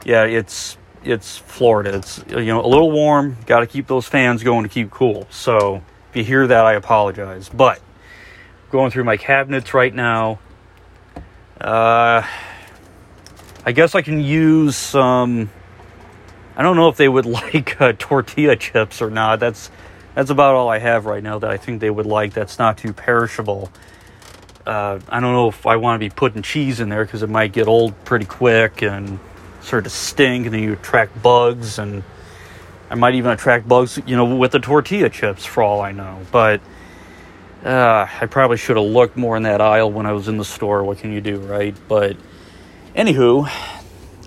yeah, 0.04 0.24
it's 0.24 0.80
it's 1.04 1.38
Florida. 1.38 1.96
It's 1.96 2.24
you 2.30 2.46
know 2.46 2.64
a 2.64 2.68
little 2.68 2.92
warm. 2.92 3.38
Got 3.46 3.62
to 3.62 3.68
keep 3.68 3.88
those 3.88 4.08
fans 4.08 4.44
going 4.44 4.64
to 4.64 4.70
keep 4.70 4.92
cool. 4.92 5.28
So 5.30 5.84
if 6.10 6.16
you 6.16 6.24
hear 6.24 6.48
that, 6.48 6.66
I 6.66 6.74
apologize. 6.74 7.50
But 7.50 7.82
going 8.72 8.92
through 8.92 9.04
my 9.04 9.18
cabinets 9.18 9.74
right 9.74 9.94
now, 9.94 10.40
uh, 11.60 12.26
I 13.66 13.72
guess 13.72 13.96
I 13.96 14.02
can 14.02 14.20
use 14.20 14.76
some. 14.76 15.50
I 16.56 16.62
don't 16.62 16.76
know 16.76 16.90
if 16.90 16.98
they 16.98 17.10
would 17.10 17.26
like 17.28 17.80
uh, 17.82 17.94
tortilla 17.98 18.56
chips 18.56 19.02
or 19.02 19.10
not. 19.10 19.40
That's 19.40 19.70
that's 20.16 20.30
about 20.30 20.56
all 20.56 20.70
I 20.70 20.80
have 20.80 21.06
right 21.06 21.24
now 21.24 21.40
that 21.40 21.50
I 21.50 21.58
think 21.58 21.82
they 21.82 21.90
would 21.90 22.06
like. 22.06 22.34
That's 22.34 22.60
not 22.60 22.78
too 22.78 22.94
perishable. 22.94 23.72
Uh, 24.66 25.00
I 25.10 25.20
don't 25.20 25.34
know 25.34 25.50
if 25.50 25.66
I 25.66 25.76
want 25.76 25.96
to 25.96 26.00
be 26.00 26.10
putting 26.10 26.42
cheese 26.42 26.80
in 26.80 26.88
there 26.88 27.04
because 27.04 27.22
it 27.22 27.30
might 27.30 27.52
get 27.52 27.68
old 27.68 28.06
pretty 28.06 28.26
quick 28.26 28.82
and 28.82 29.20
sort 29.64 29.86
of 29.86 29.92
stink, 29.92 30.46
and 30.46 30.54
then 30.54 30.62
you 30.62 30.74
attract 30.74 31.22
bugs, 31.22 31.80
and 31.80 32.04
I 32.90 32.96
might 32.96 33.16
even 33.16 33.32
attract 33.32 33.68
bugs, 33.68 34.00
you 34.06 34.16
know, 34.16 34.36
with 34.36 34.52
the 34.52 34.60
tortilla 34.60 35.10
chips 35.10 35.46
for 35.46 35.64
all 35.64 35.82
I 35.82 35.92
know. 35.92 36.20
But 36.32 36.62
uh, 37.66 38.08
I 38.22 38.28
probably 38.28 38.58
should 38.58 38.78
have 38.78 38.86
looked 38.86 39.18
more 39.18 39.36
in 39.38 39.44
that 39.44 39.62
aisle 39.62 39.92
when 39.92 40.06
I 40.06 40.12
was 40.12 40.28
in 40.28 40.38
the 40.38 40.46
store. 40.46 40.84
What 40.84 41.00
can 41.00 41.12
you 41.12 41.22
do, 41.22 41.38
right? 41.40 41.76
But 41.88 42.18
Anywho, 42.96 43.50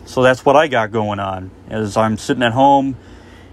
so 0.07 0.25
that's 0.25 0.45
what 0.45 0.57
I 0.57 0.67
got 0.67 0.91
going 0.91 1.21
on. 1.21 1.53
As 1.71 1.97
I'm 1.97 2.19
sitting 2.19 2.43
at 2.43 2.53
home 2.53 2.97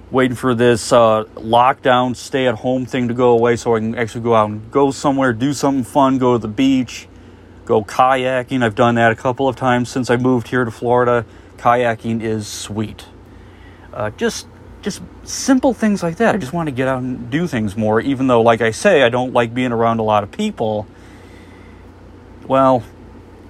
waiting 0.09 0.35
for 0.35 0.55
this 0.55 0.91
uh, 0.91 1.25
lockdown, 1.35 2.15
stay 2.15 2.47
at 2.47 2.55
home 2.55 2.87
thing 2.87 3.09
to 3.09 3.13
go 3.13 3.29
away 3.29 3.55
so 3.55 3.75
I 3.75 3.79
can 3.79 3.93
actually 3.93 4.21
go 4.21 4.33
out 4.33 4.49
and 4.49 4.71
go 4.71 4.89
somewhere, 4.89 5.31
do 5.31 5.53
something 5.53 5.83
fun, 5.83 6.17
go 6.17 6.33
to 6.33 6.39
the 6.39 6.47
beach, 6.47 7.07
go 7.65 7.83
kayaking. 7.83 8.63
I've 8.63 8.73
done 8.73 8.95
that 8.95 9.11
a 9.11 9.15
couple 9.15 9.47
of 9.47 9.55
times 9.55 9.89
since 9.89 10.09
I 10.09 10.17
moved 10.17 10.47
here 10.47 10.65
to 10.65 10.71
Florida. 10.71 11.27
Kayaking 11.63 12.21
is 12.21 12.45
sweet. 12.45 13.05
Uh, 13.93 14.09
just 14.09 14.47
just 14.81 15.01
simple 15.23 15.73
things 15.73 16.03
like 16.03 16.17
that. 16.17 16.35
I 16.35 16.37
just 16.37 16.51
want 16.51 16.67
to 16.67 16.75
get 16.75 16.89
out 16.89 17.01
and 17.01 17.29
do 17.29 17.47
things 17.47 17.77
more, 17.77 18.01
even 18.01 18.27
though, 18.27 18.41
like 18.41 18.59
I 18.59 18.71
say, 18.71 19.01
I 19.01 19.07
don't 19.07 19.31
like 19.31 19.53
being 19.53 19.71
around 19.71 19.99
a 19.99 20.03
lot 20.03 20.23
of 20.23 20.31
people. 20.31 20.85
Well, 22.45 22.83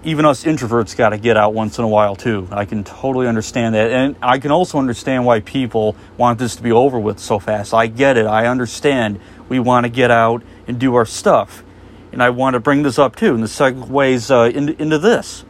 even 0.03 0.25
us 0.25 0.43
introverts 0.43 0.96
got 0.96 1.10
to 1.10 1.17
get 1.17 1.38
out 1.38 1.55
once 1.55 1.79
in 1.79 1.86
a 1.86 1.88
while 1.88 2.15
too. 2.15 2.48
I 2.51 2.65
can 2.65 2.84
totally 2.84 3.25
understand 3.27 3.74
that. 3.74 3.89
And 3.89 4.15
I 4.22 4.38
can 4.38 4.51
also 4.51 4.77
understand 4.77 5.25
why 5.25 5.39
people 5.39 5.96
want 6.15 6.38
this 6.38 6.55
to 6.58 6.62
be 6.62 6.72
over 6.72 7.00
with 7.00 7.17
so 7.17 7.39
fast. 7.39 7.74
I 7.74 7.88
get 7.88 8.15
it. 8.15 8.27
I 8.27 8.46
understand. 8.46 9.20
We 9.50 9.58
want 9.58 9.86
to 9.86 9.89
get 9.89 10.12
out 10.12 10.43
and 10.67 10.77
do 10.77 10.93
our 10.93 11.08
stuff. 11.08 11.63
And 12.12 12.22
I 12.22 12.29
want 12.29 12.53
to 12.53 12.60
bring 12.60 12.84
this 12.84 13.00
up 13.00 13.15
too, 13.15 13.34
and 13.34 13.41
the 13.41 13.48
segues 13.48 14.29
uh, 14.29 14.55
into, 14.55 14.79
into 14.79 15.00
this. 15.00 15.46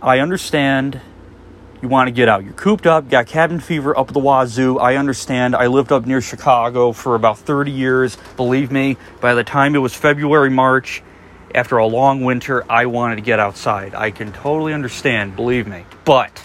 I 0.00 0.20
understand 0.20 1.02
you 1.84 1.88
want 1.88 2.08
to 2.08 2.12
get 2.12 2.30
out. 2.30 2.44
You're 2.44 2.54
cooped 2.54 2.86
up, 2.86 3.10
got 3.10 3.26
cabin 3.26 3.60
fever 3.60 3.96
up 3.96 4.10
the 4.10 4.18
wazoo. 4.18 4.78
I 4.78 4.96
understand. 4.96 5.54
I 5.54 5.66
lived 5.66 5.92
up 5.92 6.06
near 6.06 6.22
Chicago 6.22 6.92
for 6.92 7.14
about 7.14 7.36
30 7.36 7.72
years. 7.72 8.16
Believe 8.38 8.72
me, 8.72 8.96
by 9.20 9.34
the 9.34 9.44
time 9.44 9.74
it 9.74 9.80
was 9.80 9.94
February, 9.94 10.48
March, 10.48 11.02
after 11.54 11.76
a 11.76 11.86
long 11.86 12.24
winter, 12.24 12.64
I 12.72 12.86
wanted 12.86 13.16
to 13.16 13.20
get 13.20 13.38
outside. 13.38 13.94
I 13.94 14.12
can 14.12 14.32
totally 14.32 14.72
understand, 14.72 15.36
believe 15.36 15.66
me. 15.66 15.84
But, 16.06 16.42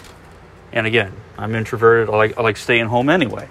and 0.74 0.86
again, 0.86 1.14
I'm 1.38 1.54
introverted. 1.54 2.10
I 2.10 2.16
like, 2.18 2.38
I 2.38 2.42
like 2.42 2.58
staying 2.58 2.88
home 2.88 3.08
anyway. 3.08 3.48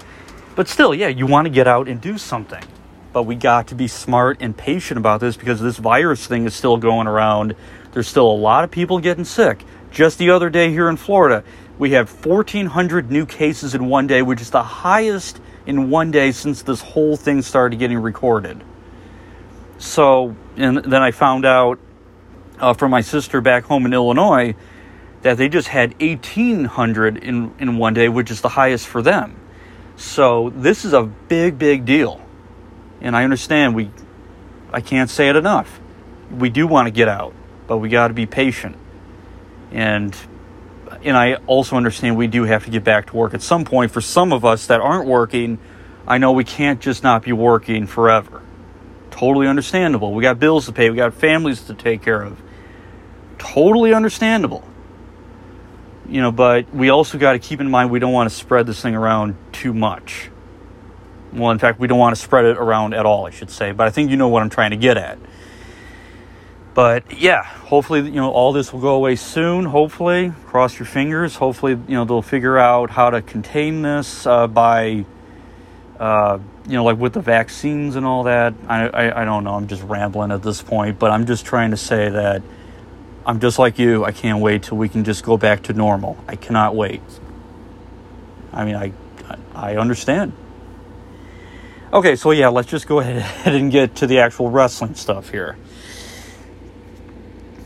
But 0.55 0.67
still, 0.67 0.93
yeah, 0.93 1.08
you 1.08 1.25
want 1.25 1.48
to 1.48 1.50
get 1.50 1.67
out 1.67 1.88
and 1.88 2.00
do 2.00 2.19
something. 2.19 2.62
But 2.62 2.79
but 3.12 3.24
we 3.24 3.36
got 3.36 3.67
to 3.67 3.75
be 3.75 3.88
smart 3.88 4.38
and 4.39 4.55
patient 4.55 4.98
about 5.00 5.19
this 5.19 5.36
because 5.36 5.60
this 5.60 5.77
virus 5.77 6.27
thing 6.27 6.46
is 6.46 6.53
still 6.53 6.77
going 6.77 7.08
around. 7.08 7.55
There's 7.91 8.08
still 8.08 8.29
a 8.29 8.38
lot 8.38 8.63
of 8.63 8.69
people 8.69 9.00
getting 9.00 9.25
sick. 9.25 9.63
Just 9.91 10.19
the 10.19 10.29
other 10.29 10.50
day 10.50 10.69
here 10.69 10.88
in 10.88 10.96
Florida, 10.96 11.43
we 11.79 11.91
have 11.91 12.25
1,400 12.25 13.09
new 13.09 13.25
cases 13.25 13.74
in 13.74 13.88
one 13.88 14.05
day, 14.05 14.21
which 14.21 14.41
is 14.41 14.51
the 14.51 14.62
highest 14.62 15.39
in 15.65 15.89
one 15.89 16.12
day 16.12 16.31
since 16.33 16.62
this 16.62 16.81
whole 16.81 17.15
thing 17.15 17.41
started 17.41 17.79
getting 17.79 17.98
recorded. 17.98 18.62
So, 19.77 20.36
and 20.57 20.77
then 20.77 21.01
I 21.01 21.12
found 21.12 21.45
out 21.45 21.79
uh, 22.59 22.74
from 22.74 22.91
my 22.91 23.00
sister 23.00 23.39
back 23.39 23.63
home 23.63 23.86
in 23.86 23.93
Illinois 23.93 24.55
that 25.21 25.38
they 25.38 25.48
just 25.48 25.69
had 25.69 25.95
1,800 26.01 27.17
in, 27.17 27.53
in 27.59 27.77
one 27.77 27.93
day, 27.93 28.09
which 28.09 28.29
is 28.29 28.41
the 28.41 28.50
highest 28.50 28.86
for 28.86 29.01
them. 29.01 29.39
So, 29.95 30.50
this 30.50 30.83
is 30.83 30.91
a 30.91 31.03
big, 31.03 31.57
big 31.57 31.86
deal. 31.86 32.21
And 33.00 33.15
I 33.15 33.24
understand 33.24 33.74
we, 33.74 33.89
I 34.74 34.81
can't 34.81 35.09
say 35.09 35.29
it 35.29 35.38
enough. 35.38 35.79
We 36.29 36.50
do 36.50 36.67
want 36.67 36.88
to 36.88 36.91
get 36.91 37.07
out, 37.07 37.33
but 37.67 37.77
we 37.77 37.88
got 37.88 38.09
to 38.09 38.13
be 38.13 38.25
patient. 38.25 38.75
And 39.71 40.13
and 41.03 41.15
I 41.15 41.36
also 41.48 41.75
understand 41.75 42.17
we 42.17 42.27
do 42.27 42.43
have 42.43 42.65
to 42.65 42.72
get 42.72 42.84
back 42.84 43.08
to 43.08 43.15
work 43.15 43.34
at 43.34 43.41
some 43.41 43.65
point. 43.65 43.91
For 43.91 44.01
some 44.01 44.34
of 44.34 44.46
us 44.46 44.67
that 44.67 44.81
aren't 44.81 45.08
working, 45.08 45.60
I 46.08 46.17
know 46.17 46.31
we 46.31 46.43
can't 46.43 46.81
just 46.81 47.03
not 47.03 47.24
be 47.24 47.31
working 47.31 47.88
forever. 47.88 48.41
Totally 49.12 49.48
understandable. 49.48 50.13
We 50.13 50.24
got 50.24 50.39
bills 50.39 50.65
to 50.65 50.72
pay, 50.72 50.89
we 50.89 50.98
got 50.98 51.13
families 51.13 51.63
to 51.63 51.74
take 51.74 52.01
care 52.01 52.22
of. 52.22 52.41
Totally 53.38 53.93
understandable. 53.93 54.63
You 56.08 56.22
know, 56.22 56.31
but 56.31 56.74
we 56.74 56.89
also 56.89 57.17
got 57.17 57.34
to 57.34 57.39
keep 57.39 57.62
in 57.62 57.69
mind 57.69 57.91
we 57.91 58.00
don't 58.00 58.13
want 58.13 58.29
to 58.29 58.36
spread 58.36 58.65
this 58.65 58.81
thing 58.81 58.96
around 58.96 59.36
too 59.51 59.74
much. 59.74 60.31
Well, 61.31 61.51
in 61.51 61.60
fact, 61.60 61.79
we 61.79 61.88
don't 61.88 62.00
want 62.00 62.15
to 62.15 62.22
spread 62.22 62.46
it 62.46 62.58
around 62.58 62.96
at 62.96 63.05
all, 63.05 63.27
I 63.27 63.29
should 63.29 63.51
say. 63.51 63.72
But 63.72 63.86
I 63.86 63.91
think 63.91 64.10
you 64.10 64.17
know 64.17 64.27
what 64.27 64.41
I'm 64.41 64.50
trying 64.50 64.72
to 64.72 64.77
get 64.77 64.98
at. 64.98 65.19
But 66.79 67.19
yeah, 67.19 67.43
hopefully, 67.43 68.00
you 68.00 68.12
know, 68.12 68.31
all 68.31 68.53
this 68.53 68.71
will 68.71 68.79
go 68.79 68.95
away 68.95 69.17
soon. 69.17 69.65
Hopefully, 69.65 70.31
cross 70.45 70.79
your 70.79 70.86
fingers. 70.86 71.36
Hopefully, 71.36 71.74
you 71.74 71.95
know, 71.95 72.05
they'll 72.05 72.21
figure 72.21 72.57
out 72.57 72.89
how 72.89 73.09
to 73.09 73.21
contain 73.21 73.81
this 73.81 74.25
uh, 74.25 74.48
by, 74.48 75.03
uh, 76.00 76.39
you 76.65 76.71
know, 76.75 76.86
like 76.86 76.98
with 76.98 77.12
the 77.12 77.19
vaccines 77.19 77.98
and 77.98 78.05
all 78.05 78.24
that. 78.24 78.53
I, 78.65 78.88
I, 78.88 79.21
I 79.24 79.25
don't 79.25 79.43
know. 79.43 79.55
I'm 79.55 79.67
just 79.67 79.83
rambling 79.83 80.31
at 80.31 80.41
this 80.41 80.62
point, 80.62 81.00
but 81.00 81.12
I'm 81.12 81.25
just 81.25 81.45
trying 81.45 81.71
to 81.71 81.75
say 81.75 82.12
that 82.12 82.41
I'm 83.25 83.41
just 83.41 83.59
like 83.59 83.77
you. 83.77 84.05
I 84.05 84.13
can't 84.13 84.39
wait 84.39 84.63
till 84.63 84.77
we 84.77 84.88
can 84.88 85.03
just 85.03 85.25
go 85.25 85.36
back 85.36 85.63
to 85.63 85.74
normal. 85.74 86.17
I 86.29 86.38
cannot 86.38 86.77
wait. 86.77 87.01
I 88.53 88.63
mean, 88.63 88.75
I, 88.75 88.93
I 89.53 89.75
understand. 89.75 90.31
Okay, 91.91 92.15
so 92.15 92.31
yeah, 92.31 92.48
let's 92.48 92.69
just 92.69 92.88
go 92.88 93.00
ahead 93.01 93.53
and 93.53 93.69
get 93.69 93.95
to 93.95 94.07
the 94.07 94.19
actual 94.19 94.50
wrestling 94.50 94.95
stuff 94.95 95.29
here 95.29 95.57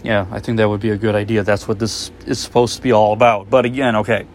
yeah, 0.03 0.27
I 0.31 0.39
think 0.39 0.57
that 0.57 0.69
would 0.69 0.81
be 0.81 0.89
a 0.89 0.97
good 0.97 1.15
idea. 1.15 1.43
That's 1.43 1.67
what 1.67 1.79
this 1.79 2.11
is 2.25 2.37
supposed 2.39 2.75
to 2.75 2.81
be 2.81 2.91
all 2.91 3.13
about. 3.13 3.49
But 3.49 3.65
again, 3.65 3.95
okay, 3.97 4.27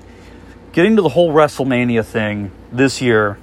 getting 0.73 0.97
to 0.97 1.03
the 1.03 1.11
whole 1.11 1.33
WrestleMania 1.33 2.05
thing 2.05 2.51
this 2.73 3.03
year, 3.03 3.39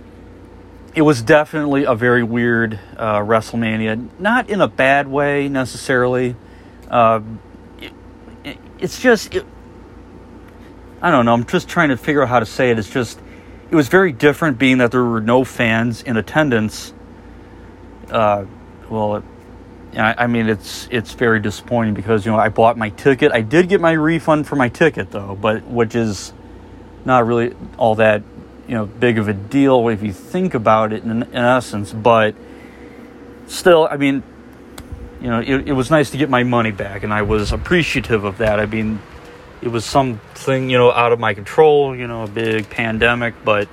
it 0.96 1.04
was 1.04 1.22
definitely 1.22 1.84
a 1.84 1.94
very 1.94 2.24
weird 2.24 2.80
uh, 2.98 3.20
WrestleMania. 3.20 4.10
Not 4.20 4.50
in 4.50 4.60
a 4.60 4.68
bad 4.68 5.08
way 5.08 5.48
necessarily. 5.48 6.36
Uh, 6.90 7.22
it, 7.80 7.94
it, 8.44 8.58
it's 8.80 9.00
just, 9.02 9.36
it, 9.36 9.46
I 11.02 11.12
don't 11.12 11.26
know. 11.26 11.34
I'm 11.34 11.46
just 11.46 11.68
trying 11.68 11.90
to 11.90 11.98
figure 11.98 12.24
out 12.24 12.30
how 12.30 12.40
to 12.40 12.46
say 12.46 12.72
it. 12.72 12.80
It's 12.80 12.90
just, 12.90 13.20
it 13.70 13.76
was 13.76 13.88
very 13.88 14.12
different, 14.12 14.58
being 14.58 14.80
that 14.80 14.92
there 14.92 15.04
were 15.04 15.22
no 15.22 15.44
fans 15.44 16.02
in 16.02 16.18
attendance. 16.18 16.94
Uh, 18.10 18.46
well, 18.90 19.24
I, 19.98 20.24
I 20.24 20.28
mean, 20.28 20.50
it's 20.50 20.88
it's 20.92 21.14
very 21.14 21.40
disappointing 21.40 21.94
because 21.94 22.26
you 22.26 22.32
know 22.32 22.38
I 22.38 22.50
bought 22.50 22.78
my 22.78 22.90
ticket. 22.90 23.32
I 23.32 23.42
did 23.42 23.70
get 23.70 23.82
my 23.82 23.92
refund 23.92 24.48
for 24.48 24.56
my 24.56 24.70
ticket 24.70 25.12
though, 25.12 25.38
but 25.40 25.64
which 25.66 25.96
is 25.96 26.34
not 27.06 27.26
really 27.26 27.56
all 27.78 27.96
that 27.96 28.24
you 28.68 28.76
know 28.76 28.86
big 28.86 29.18
of 29.18 29.28
a 29.28 29.34
deal 29.34 29.88
if 29.90 30.04
you 30.04 30.12
think 30.12 30.54
about 30.54 30.92
it 30.92 31.04
in, 31.04 31.24
in 31.24 31.36
essence. 31.36 31.94
But 31.94 32.36
still, 33.48 33.88
I 33.90 33.98
mean, 33.98 34.24
you 35.22 35.28
know, 35.28 35.40
it, 35.40 35.70
it 35.70 35.74
was 35.74 35.90
nice 35.90 36.12
to 36.12 36.18
get 36.18 36.30
my 36.30 36.44
money 36.44 36.72
back, 36.72 37.04
and 37.04 37.14
I 37.14 37.22
was 37.22 37.52
appreciative 37.52 38.24
of 38.24 38.40
that. 38.40 38.60
I 38.60 38.66
mean, 38.66 39.00
it 39.62 39.70
was 39.70 39.86
something 39.86 40.70
you 40.70 40.78
know 40.78 40.92
out 40.92 41.12
of 41.14 41.20
my 41.20 41.34
control, 41.34 41.96
you 41.96 42.08
know, 42.08 42.24
a 42.24 42.28
big 42.28 42.70
pandemic, 42.70 43.34
but 43.46 43.70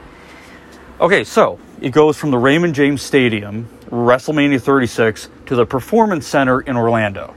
okay. 1.01 1.25
So 1.25 1.59
it 1.81 1.91
goes 1.91 2.17
from 2.17 2.31
the 2.31 2.39
Raymond 2.39 2.75
James 2.75 3.03
Stadium 3.03 3.69
WrestleMania 3.93 4.61
36 4.61 5.29
to 5.47 5.55
the 5.55 5.67
Performance 5.67 6.27
Center 6.27 6.63
in 6.63 6.77
Orlando. 6.79 7.35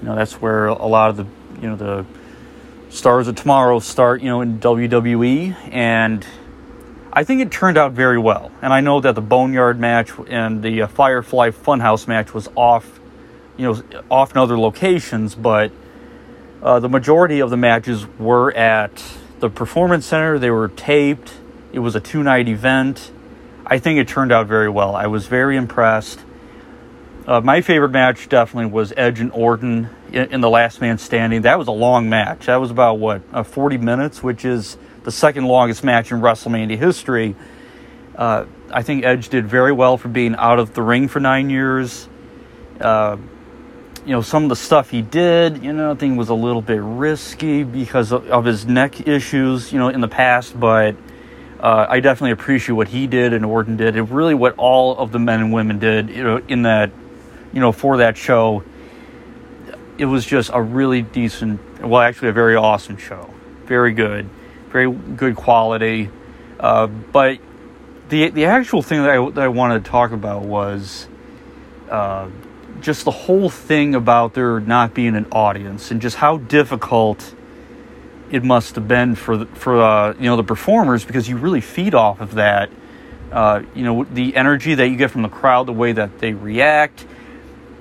You 0.00 0.08
know, 0.08 0.14
that's 0.14 0.40
where 0.40 0.68
a 0.68 0.86
lot 0.86 1.10
of 1.10 1.16
the, 1.16 1.26
you 1.60 1.68
know, 1.68 1.74
the 1.74 2.06
stars 2.90 3.26
of 3.26 3.34
tomorrow 3.34 3.80
start, 3.80 4.22
you 4.22 4.28
know, 4.28 4.40
in 4.40 4.60
WWE 4.60 5.54
and 5.72 6.24
I 7.12 7.24
think 7.24 7.40
it 7.40 7.50
turned 7.50 7.76
out 7.76 7.92
very 7.92 8.18
well. 8.18 8.52
And 8.62 8.72
I 8.72 8.80
know 8.80 9.00
that 9.00 9.16
the 9.16 9.20
Boneyard 9.20 9.80
match 9.80 10.12
and 10.28 10.62
the 10.62 10.82
uh, 10.82 10.86
Firefly 10.86 11.50
Funhouse 11.50 12.06
match 12.06 12.32
was 12.32 12.48
off, 12.54 13.00
you 13.56 13.64
know, 13.64 14.02
off 14.08 14.30
in 14.30 14.38
other 14.38 14.56
locations, 14.56 15.34
but 15.34 15.72
uh, 16.62 16.78
the 16.78 16.88
majority 16.88 17.40
of 17.40 17.50
the 17.50 17.56
matches 17.56 18.06
were 18.18 18.52
at 18.52 19.02
the 19.40 19.50
Performance 19.50 20.06
Center. 20.06 20.38
They 20.38 20.50
were 20.50 20.68
taped. 20.68 21.34
It 21.72 21.80
was 21.80 21.96
a 21.96 22.00
two 22.00 22.22
night 22.22 22.46
event 22.46 23.10
I 23.70 23.78
think 23.78 23.98
it 23.98 24.08
turned 24.08 24.32
out 24.32 24.46
very 24.46 24.70
well. 24.70 24.96
I 24.96 25.08
was 25.08 25.26
very 25.26 25.56
impressed. 25.56 26.18
Uh, 27.26 27.42
my 27.42 27.60
favorite 27.60 27.90
match 27.90 28.30
definitely 28.30 28.70
was 28.70 28.94
Edge 28.96 29.20
and 29.20 29.30
Orton 29.32 29.90
in, 30.10 30.32
in, 30.32 30.40
the 30.40 30.48
Last 30.48 30.80
Man 30.80 30.96
Standing. 30.96 31.42
That 31.42 31.58
was 31.58 31.68
a 31.68 31.72
long 31.72 32.08
match. 32.08 32.46
That 32.46 32.56
was 32.56 32.70
about 32.70 32.98
what 32.98 33.20
uh, 33.30 33.42
40 33.42 33.76
minutes, 33.76 34.22
which 34.22 34.46
is 34.46 34.78
the 35.04 35.12
second 35.12 35.44
longest 35.44 35.84
match 35.84 36.10
in 36.10 36.22
WrestleMania 36.22 36.78
history. 36.78 37.36
Uh, 38.16 38.46
I 38.72 38.82
think 38.82 39.04
Edge 39.04 39.28
did 39.28 39.46
very 39.46 39.72
well 39.72 39.98
for 39.98 40.08
being 40.08 40.34
out 40.36 40.58
of 40.58 40.72
the 40.72 40.80
ring 40.80 41.06
for 41.08 41.20
nine 41.20 41.50
years. 41.50 42.08
Uh, 42.80 43.18
you 44.06 44.12
know, 44.12 44.22
some 44.22 44.44
of 44.44 44.48
the 44.48 44.56
stuff 44.56 44.88
he 44.88 45.02
did, 45.02 45.62
you 45.62 45.74
know, 45.74 45.92
I 45.92 45.94
think 45.94 46.16
was 46.16 46.30
a 46.30 46.34
little 46.34 46.62
bit 46.62 46.80
risky 46.80 47.64
because 47.64 48.12
of, 48.12 48.26
of 48.30 48.46
his 48.46 48.64
neck 48.64 49.06
issues, 49.06 49.70
you 49.70 49.78
know, 49.78 49.90
in 49.90 50.00
the 50.00 50.08
past, 50.08 50.58
but 50.58 50.96
uh, 51.60 51.86
I 51.88 52.00
definitely 52.00 52.32
appreciate 52.32 52.74
what 52.74 52.88
he 52.88 53.06
did 53.06 53.32
and 53.32 53.44
Orton 53.44 53.76
did, 53.76 53.96
and 53.96 54.10
really 54.10 54.34
what 54.34 54.54
all 54.58 54.96
of 54.96 55.12
the 55.12 55.18
men 55.18 55.40
and 55.40 55.52
women 55.52 55.78
did. 55.78 56.10
You 56.10 56.22
know, 56.22 56.42
in 56.48 56.62
that, 56.62 56.90
you 57.52 57.60
know, 57.60 57.72
for 57.72 57.98
that 57.98 58.16
show, 58.16 58.62
it 59.98 60.04
was 60.04 60.24
just 60.24 60.50
a 60.52 60.62
really 60.62 61.02
decent, 61.02 61.60
well, 61.82 62.00
actually 62.00 62.28
a 62.28 62.32
very 62.32 62.54
awesome 62.54 62.96
show, 62.96 63.32
very 63.64 63.92
good, 63.92 64.28
very 64.68 64.90
good 64.92 65.34
quality. 65.34 66.10
Uh, 66.60 66.86
but 66.86 67.38
the 68.08 68.30
the 68.30 68.44
actual 68.46 68.82
thing 68.82 69.02
that 69.02 69.10
I, 69.10 69.30
that 69.30 69.44
I 69.44 69.48
wanted 69.48 69.84
to 69.84 69.90
talk 69.90 70.12
about 70.12 70.42
was 70.42 71.08
uh, 71.90 72.28
just 72.80 73.04
the 73.04 73.10
whole 73.10 73.50
thing 73.50 73.94
about 73.94 74.34
there 74.34 74.60
not 74.60 74.94
being 74.94 75.16
an 75.16 75.26
audience 75.32 75.90
and 75.90 76.00
just 76.00 76.16
how 76.16 76.36
difficult 76.36 77.34
it 78.30 78.44
must 78.44 78.74
have 78.74 78.86
been 78.86 79.14
for 79.14 79.36
the, 79.38 79.46
for 79.46 79.80
uh, 79.80 80.14
you 80.14 80.24
know 80.24 80.36
the 80.36 80.44
performers 80.44 81.04
because 81.04 81.28
you 81.28 81.36
really 81.36 81.60
feed 81.60 81.94
off 81.94 82.20
of 82.20 82.34
that. 82.34 82.70
Uh, 83.32 83.62
you 83.74 83.84
know 83.84 84.04
the 84.04 84.36
energy 84.36 84.74
that 84.74 84.88
you 84.88 84.96
get 84.96 85.10
from 85.10 85.22
the 85.22 85.28
crowd, 85.28 85.66
the 85.66 85.72
way 85.72 85.92
that 85.92 86.18
they 86.18 86.32
react, 86.32 87.06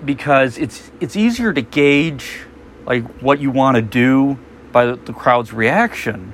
because 0.03 0.57
it's 0.57 0.91
it's 0.99 1.15
easier 1.15 1.53
to 1.53 1.61
gauge 1.61 2.45
like 2.85 3.05
what 3.21 3.39
you 3.39 3.51
want 3.51 3.75
to 3.75 3.81
do 3.81 4.37
by 4.71 4.85
the, 4.85 4.95
the 4.95 5.13
crowd's 5.13 5.53
reaction. 5.53 6.33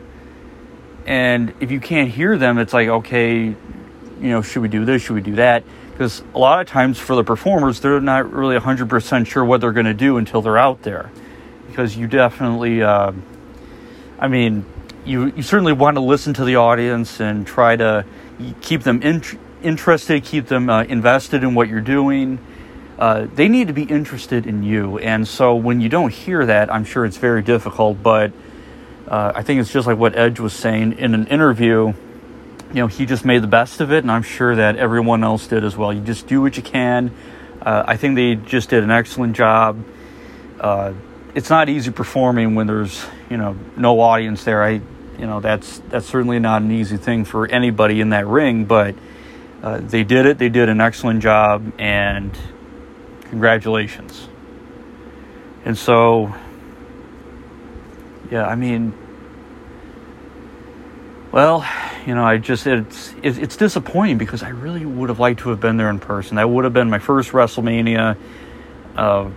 And 1.06 1.54
if 1.60 1.70
you 1.72 1.80
can't 1.80 2.10
hear 2.10 2.38
them, 2.38 2.58
it's 2.58 2.74
like 2.74 2.88
okay, 2.88 3.56
you 4.24 4.30
know, 4.30 4.42
should 4.42 4.62
we 4.62 4.70
do 4.70 4.86
this? 4.86 5.02
Should 5.04 5.16
we 5.16 5.22
do 5.22 5.36
that? 5.36 5.64
Because 5.92 6.24
a 6.34 6.40
lot 6.40 6.60
of 6.60 6.68
times 6.68 6.98
for 6.98 7.16
the 7.16 7.24
performers, 7.24 7.80
they're 7.80 8.02
not 8.02 8.32
really 8.32 8.58
100% 8.58 9.28
sure 9.28 9.46
what 9.46 9.62
they're 9.62 9.72
going 9.72 9.86
to 9.86 9.94
do 9.94 10.18
until 10.18 10.42
they're 10.42 10.58
out 10.58 10.82
there. 10.82 11.12
Because 11.68 11.96
you 11.96 12.08
definitely, 12.08 12.82
uh, 12.82 13.12
I 14.24 14.30
mean, 14.30 14.66
you, 15.04 15.34
you 15.36 15.44
certainly 15.44 15.74
want 15.74 15.96
to 15.96 16.02
listen 16.02 16.34
to 16.36 16.46
the 16.46 16.56
audience 16.56 17.20
and 17.20 17.46
try 17.46 17.76
to 17.76 18.06
keep 18.62 18.84
them 18.84 19.02
in, 19.02 19.22
interested, 19.62 20.24
keep 20.24 20.46
them 20.46 20.70
uh, 20.70 20.84
invested 20.84 21.44
in 21.44 21.56
what 21.56 21.68
you're 21.68 21.82
doing. 21.82 22.40
Uh, 22.98 23.28
they 23.36 23.50
need 23.50 23.68
to 23.68 23.74
be 23.74 23.84
interested 23.84 24.48
in 24.48 24.64
you. 24.64 24.98
And 24.98 25.28
so 25.28 25.56
when 25.56 25.82
you 25.82 25.90
don't 25.90 26.14
hear 26.14 26.46
that, 26.46 26.74
I'm 26.74 26.86
sure 26.86 27.04
it's 27.04 27.18
very 27.18 27.42
difficult. 27.42 28.02
But 28.02 28.32
uh, 29.10 29.34
I 29.36 29.44
think 29.44 29.60
it's 29.60 29.74
just 29.74 29.88
like 29.88 29.98
what 29.98 30.16
Edge 30.16 30.40
was 30.40 30.54
saying 30.54 31.00
in 31.00 31.14
an 31.14 31.28
interview. 31.28 31.92
You 32.70 32.76
know, 32.76 32.88
he 32.88 33.06
just 33.06 33.26
made 33.26 33.44
the 33.44 33.48
best 33.48 33.82
of 33.82 33.92
it, 33.92 34.06
and 34.06 34.10
I'm 34.10 34.24
sure 34.24 34.56
that 34.56 34.78
everyone 34.78 35.26
else 35.26 35.48
did 35.48 35.66
as 35.66 35.76
well. 35.76 35.92
You 35.92 36.00
just 36.00 36.28
do 36.28 36.42
what 36.42 36.56
you 36.56 36.64
can. 36.64 37.12
Uh, 37.62 37.84
I 37.86 37.98
think 37.98 38.16
they 38.16 38.36
just 38.36 38.70
did 38.70 38.86
an 38.86 38.92
excellent 38.92 39.36
job. 39.36 39.84
It's 41.36 41.50
not 41.50 41.68
easy 41.70 41.92
performing 41.92 42.56
when 42.56 42.68
there's 42.68 43.06
you 43.30 43.38
know 43.38 43.58
no 43.76 44.00
audience 44.00 44.44
there. 44.44 44.64
I 44.64 44.82
you 45.18 45.26
know 45.26 45.40
that's 45.40 45.80
that's 45.90 46.06
certainly 46.06 46.40
not 46.40 46.62
an 46.62 46.72
easy 46.72 46.98
thing 46.98 47.26
for 47.26 47.48
anybody 47.48 48.02
in 48.02 48.10
that 48.10 48.28
ring, 48.28 48.66
but 48.66 48.96
uh, 49.64 49.80
they 49.80 50.04
did 50.04 50.26
it. 50.26 50.38
They 50.38 50.50
did 50.50 50.70
an 50.70 50.82
excellent 50.82 51.24
job, 51.24 51.74
and 51.80 52.38
congratulations. 53.30 54.28
And 55.66 55.78
so, 55.78 56.36
yeah, 58.30 58.46
I 58.46 58.56
mean, 58.56 58.94
well, 61.32 61.66
you 62.06 62.14
know, 62.14 62.26
I 62.26 62.38
just 62.38 62.68
it's 62.68 63.14
it's 63.24 63.56
disappointing 63.56 64.18
because 64.18 64.44
I 64.44 64.50
really 64.50 64.86
would 64.86 65.10
have 65.10 65.20
liked 65.20 65.40
to 65.42 65.50
have 65.50 65.60
been 65.60 65.78
there 65.78 65.90
in 65.90 66.00
person. 66.00 66.36
That 66.36 66.50
would 66.50 66.66
have 66.66 66.74
been 66.74 66.90
my 66.90 67.00
first 67.00 67.32
WrestleMania. 67.32 68.18
Uh, 68.96 69.30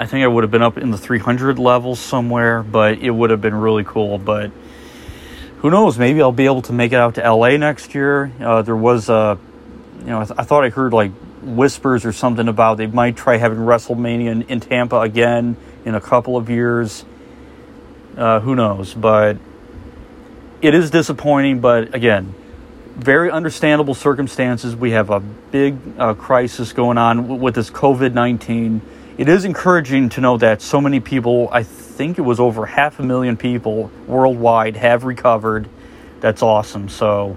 I 0.00 0.06
think 0.06 0.24
I 0.24 0.28
would 0.28 0.44
have 0.44 0.50
been 0.50 0.62
up 0.62 0.78
in 0.78 0.90
the 0.90 0.96
300 0.96 1.58
levels 1.58 2.00
somewhere, 2.00 2.62
but 2.62 3.00
it 3.00 3.10
would 3.10 3.28
have 3.28 3.42
been 3.42 3.54
really 3.54 3.84
cool. 3.84 4.16
But 4.16 4.50
who 5.58 5.68
knows? 5.68 5.98
Maybe 5.98 6.22
I'll 6.22 6.32
be 6.32 6.46
able 6.46 6.62
to 6.62 6.72
make 6.72 6.92
it 6.92 6.96
out 6.96 7.16
to 7.16 7.30
LA 7.30 7.58
next 7.58 7.94
year. 7.94 8.32
Uh, 8.40 8.62
there 8.62 8.74
was 8.74 9.10
a, 9.10 9.38
you 9.98 10.06
know, 10.06 10.22
I, 10.22 10.24
th- 10.24 10.38
I, 10.38 10.44
thought 10.44 10.64
I 10.64 10.70
heard 10.70 10.94
like 10.94 11.12
whispers 11.42 12.06
or 12.06 12.14
something 12.14 12.48
about 12.48 12.78
they 12.78 12.86
might 12.86 13.14
try 13.14 13.36
having 13.36 13.58
WrestleMania 13.58 14.30
in, 14.30 14.42
in 14.44 14.60
Tampa 14.60 15.00
again 15.00 15.58
in 15.84 15.94
a 15.94 16.00
couple 16.00 16.38
of 16.38 16.48
years. 16.48 17.04
Uh, 18.16 18.40
who 18.40 18.56
knows? 18.56 18.94
But 18.94 19.36
it 20.62 20.74
is 20.74 20.90
disappointing, 20.90 21.60
but 21.60 21.94
again, 21.94 22.34
very 22.96 23.30
understandable 23.30 23.94
circumstances. 23.94 24.74
We 24.74 24.92
have 24.92 25.10
a 25.10 25.20
big 25.20 25.76
uh, 25.98 26.14
crisis 26.14 26.72
going 26.72 26.96
on 26.96 27.38
with 27.38 27.54
this 27.54 27.68
COVID 27.68 28.14
19. 28.14 28.80
It 29.20 29.28
is 29.28 29.44
encouraging 29.44 30.08
to 30.10 30.22
know 30.22 30.38
that 30.38 30.62
so 30.62 30.80
many 30.80 30.98
people, 30.98 31.50
I 31.52 31.62
think 31.62 32.16
it 32.16 32.22
was 32.22 32.40
over 32.40 32.64
half 32.64 33.00
a 33.00 33.02
million 33.02 33.36
people 33.36 33.90
worldwide, 34.06 34.76
have 34.76 35.04
recovered. 35.04 35.68
That's 36.20 36.40
awesome. 36.40 36.88
So, 36.88 37.36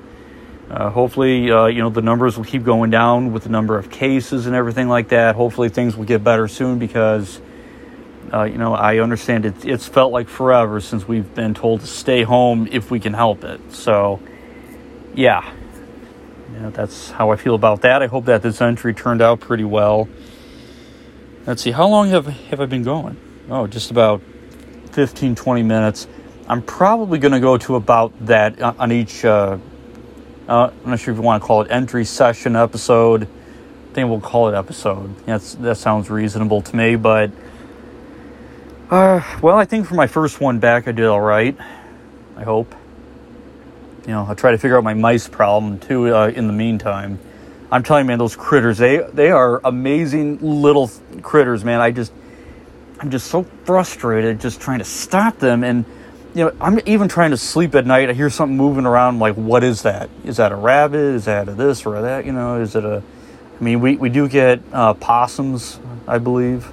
uh, 0.72 0.92
hopefully, 0.92 1.52
uh, 1.52 1.66
you 1.66 1.82
know, 1.82 1.90
the 1.90 2.02
numbers 2.02 2.38
will 2.38 2.46
keep 2.46 2.64
going 2.64 2.90
down 2.90 3.34
with 3.34 3.44
the 3.44 3.50
number 3.50 3.78
of 3.78 3.90
cases 3.90 4.46
and 4.46 4.56
everything 4.56 4.88
like 4.88 5.10
that. 5.10 5.36
Hopefully, 5.36 5.68
things 5.68 5.98
will 5.98 6.06
get 6.06 6.24
better 6.24 6.48
soon 6.48 6.80
because 6.80 7.42
uh, 8.34 8.44
you 8.44 8.58
know, 8.58 8.74
I 8.74 9.00
understand 9.00 9.46
it, 9.46 9.66
it's 9.66 9.86
felt 9.86 10.14
like 10.14 10.30
forever 10.30 10.80
since 10.80 11.06
we've 11.06 11.36
been 11.36 11.54
told 11.54 11.82
to 11.82 11.88
stay 11.88 12.24
home 12.24 12.66
if 12.72 12.92
we 12.92 13.02
can 13.02 13.14
help 13.14 13.44
it. 13.44 13.60
So, 13.74 14.22
yeah. 15.16 15.54
yeah, 16.54 16.70
that's 16.70 17.12
how 17.12 17.32
I 17.32 17.36
feel 17.36 17.56
about 17.56 17.82
that. 17.82 18.02
I 18.02 18.08
hope 18.08 18.24
that 18.28 18.42
this 18.42 18.62
entry 18.62 18.94
turned 18.94 19.22
out 19.22 19.42
pretty 19.42 19.66
well. 19.66 20.08
Let's 21.46 21.62
see, 21.62 21.72
how 21.72 21.90
long 21.90 22.10
have, 22.12 22.26
have 22.26 22.62
I 22.62 22.66
been 22.66 22.84
going? 22.84 23.18
Oh, 23.50 23.68
just 23.68 23.92
about 23.92 24.22
15, 24.94 25.36
20 25.36 25.64
minutes. 25.64 26.08
I'm 26.48 26.62
probably 26.62 27.20
going 27.20 27.34
to 27.34 27.42
go 27.42 27.58
to 27.58 27.76
about 27.76 28.14
that 28.28 28.62
on 28.62 28.94
each, 28.94 29.26
uh, 29.26 29.58
uh, 30.48 30.72
I'm 30.86 30.90
not 30.90 31.00
sure 31.02 31.14
if 31.14 31.18
you 31.18 31.22
want 31.22 31.44
to 31.44 31.46
call 31.46 31.62
it 31.62 31.70
entry 31.70 32.06
session 32.06 32.56
episode. 32.56 33.24
I 33.24 33.94
think 33.94 34.10
we'll 34.10 34.22
call 34.22 34.48
it 34.48 34.56
episode. 34.56 35.18
That's, 35.26 35.56
that 35.56 35.76
sounds 35.76 36.10
reasonable 36.10 36.62
to 36.62 36.76
me, 36.78 36.96
but 36.96 37.30
uh, 38.90 39.22
well, 39.42 39.58
I 39.58 39.66
think 39.66 39.86
for 39.86 39.96
my 39.96 40.08
first 40.08 40.40
one 40.40 40.60
back, 40.60 40.88
I 40.88 40.94
did 40.94 41.08
all 41.08 41.20
right. 41.20 41.58
I 42.38 42.44
hope. 42.44 42.74
You 44.04 44.12
know, 44.12 44.26
I'll 44.26 44.36
try 44.36 44.52
to 44.52 44.58
figure 44.58 44.78
out 44.78 44.84
my 44.86 44.94
mice 44.94 45.28
problem 45.28 45.80
too. 45.80 46.16
Uh, 46.16 46.28
in 46.28 46.48
the 46.48 46.54
meantime, 46.54 47.20
I'm 47.74 47.84
telling 47.84 48.06
you, 48.06 48.08
man, 48.08 48.20
those 48.20 48.36
critters 48.36 48.78
they 48.78 48.98
they 49.14 49.32
are 49.32 49.60
amazing 49.64 50.40
little 50.42 50.90
critters, 51.22 51.66
man. 51.66 51.82
I 51.82 51.92
just 51.92 52.14
I'm 53.00 53.10
just 53.10 53.28
so 53.28 53.44
frustrated 53.66 54.40
just 54.40 54.62
trying 54.62 54.80
to 54.80 54.86
stop 54.86 55.40
them, 55.40 55.64
and 55.64 55.86
you 56.36 56.46
know, 56.46 56.56
I'm 56.62 56.80
even 56.86 57.08
trying 57.10 57.32
to 57.32 57.38
sleep 57.38 57.76
at 57.76 57.86
night. 57.86 58.10
I 58.10 58.14
hear 58.14 58.30
something 58.30 58.56
moving 58.56 58.86
around. 58.86 59.16
I'm 59.16 59.20
like, 59.20 59.36
what 59.36 59.64
is 59.64 59.82
that? 59.82 60.10
Is 60.24 60.38
that 60.38 60.52
a 60.52 60.56
rabbit? 60.56 61.00
Is 61.00 61.26
that 61.26 61.50
a 61.50 61.54
this 61.54 61.86
or 61.86 61.98
a 61.98 62.02
that? 62.02 62.26
You 62.26 62.32
know, 62.32 62.62
is 62.62 62.76
it 62.76 62.86
a? 62.86 63.04
I 63.60 63.64
mean, 63.64 63.82
we 63.82 63.98
we 63.98 64.10
do 64.10 64.30
get 64.30 64.62
uh, 64.72 64.94
possums, 64.94 65.80
I 66.08 66.18
believe 66.18 66.72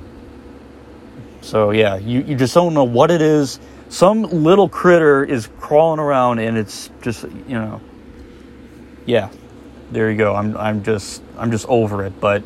so 1.42 1.70
yeah, 1.70 1.96
you, 1.96 2.20
you 2.20 2.36
just 2.36 2.54
don't 2.54 2.74
know 2.74 2.84
what 2.84 3.10
it 3.10 3.22
is. 3.22 3.58
Some 3.88 4.22
little 4.22 4.68
critter 4.68 5.24
is 5.24 5.48
crawling 5.58 5.98
around 5.98 6.38
and 6.38 6.56
it's 6.56 6.90
just 7.02 7.24
you 7.24 7.54
know 7.54 7.80
Yeah. 9.06 9.30
There 9.90 10.10
you 10.10 10.16
go. 10.16 10.34
I'm 10.34 10.56
I'm 10.56 10.82
just 10.82 11.22
I'm 11.36 11.50
just 11.50 11.66
over 11.68 12.04
it. 12.04 12.20
But 12.20 12.44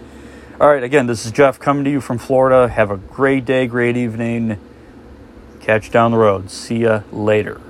all 0.60 0.68
right, 0.68 0.82
again, 0.82 1.06
this 1.06 1.26
is 1.26 1.32
Jeff 1.32 1.58
coming 1.58 1.84
to 1.84 1.90
you 1.90 2.00
from 2.00 2.18
Florida. 2.18 2.68
Have 2.68 2.90
a 2.90 2.96
great 2.96 3.44
day, 3.44 3.66
great 3.66 3.96
evening. 3.96 4.58
Catch 5.60 5.90
down 5.90 6.10
the 6.10 6.18
road. 6.18 6.50
See 6.50 6.78
ya 6.78 7.02
later. 7.12 7.60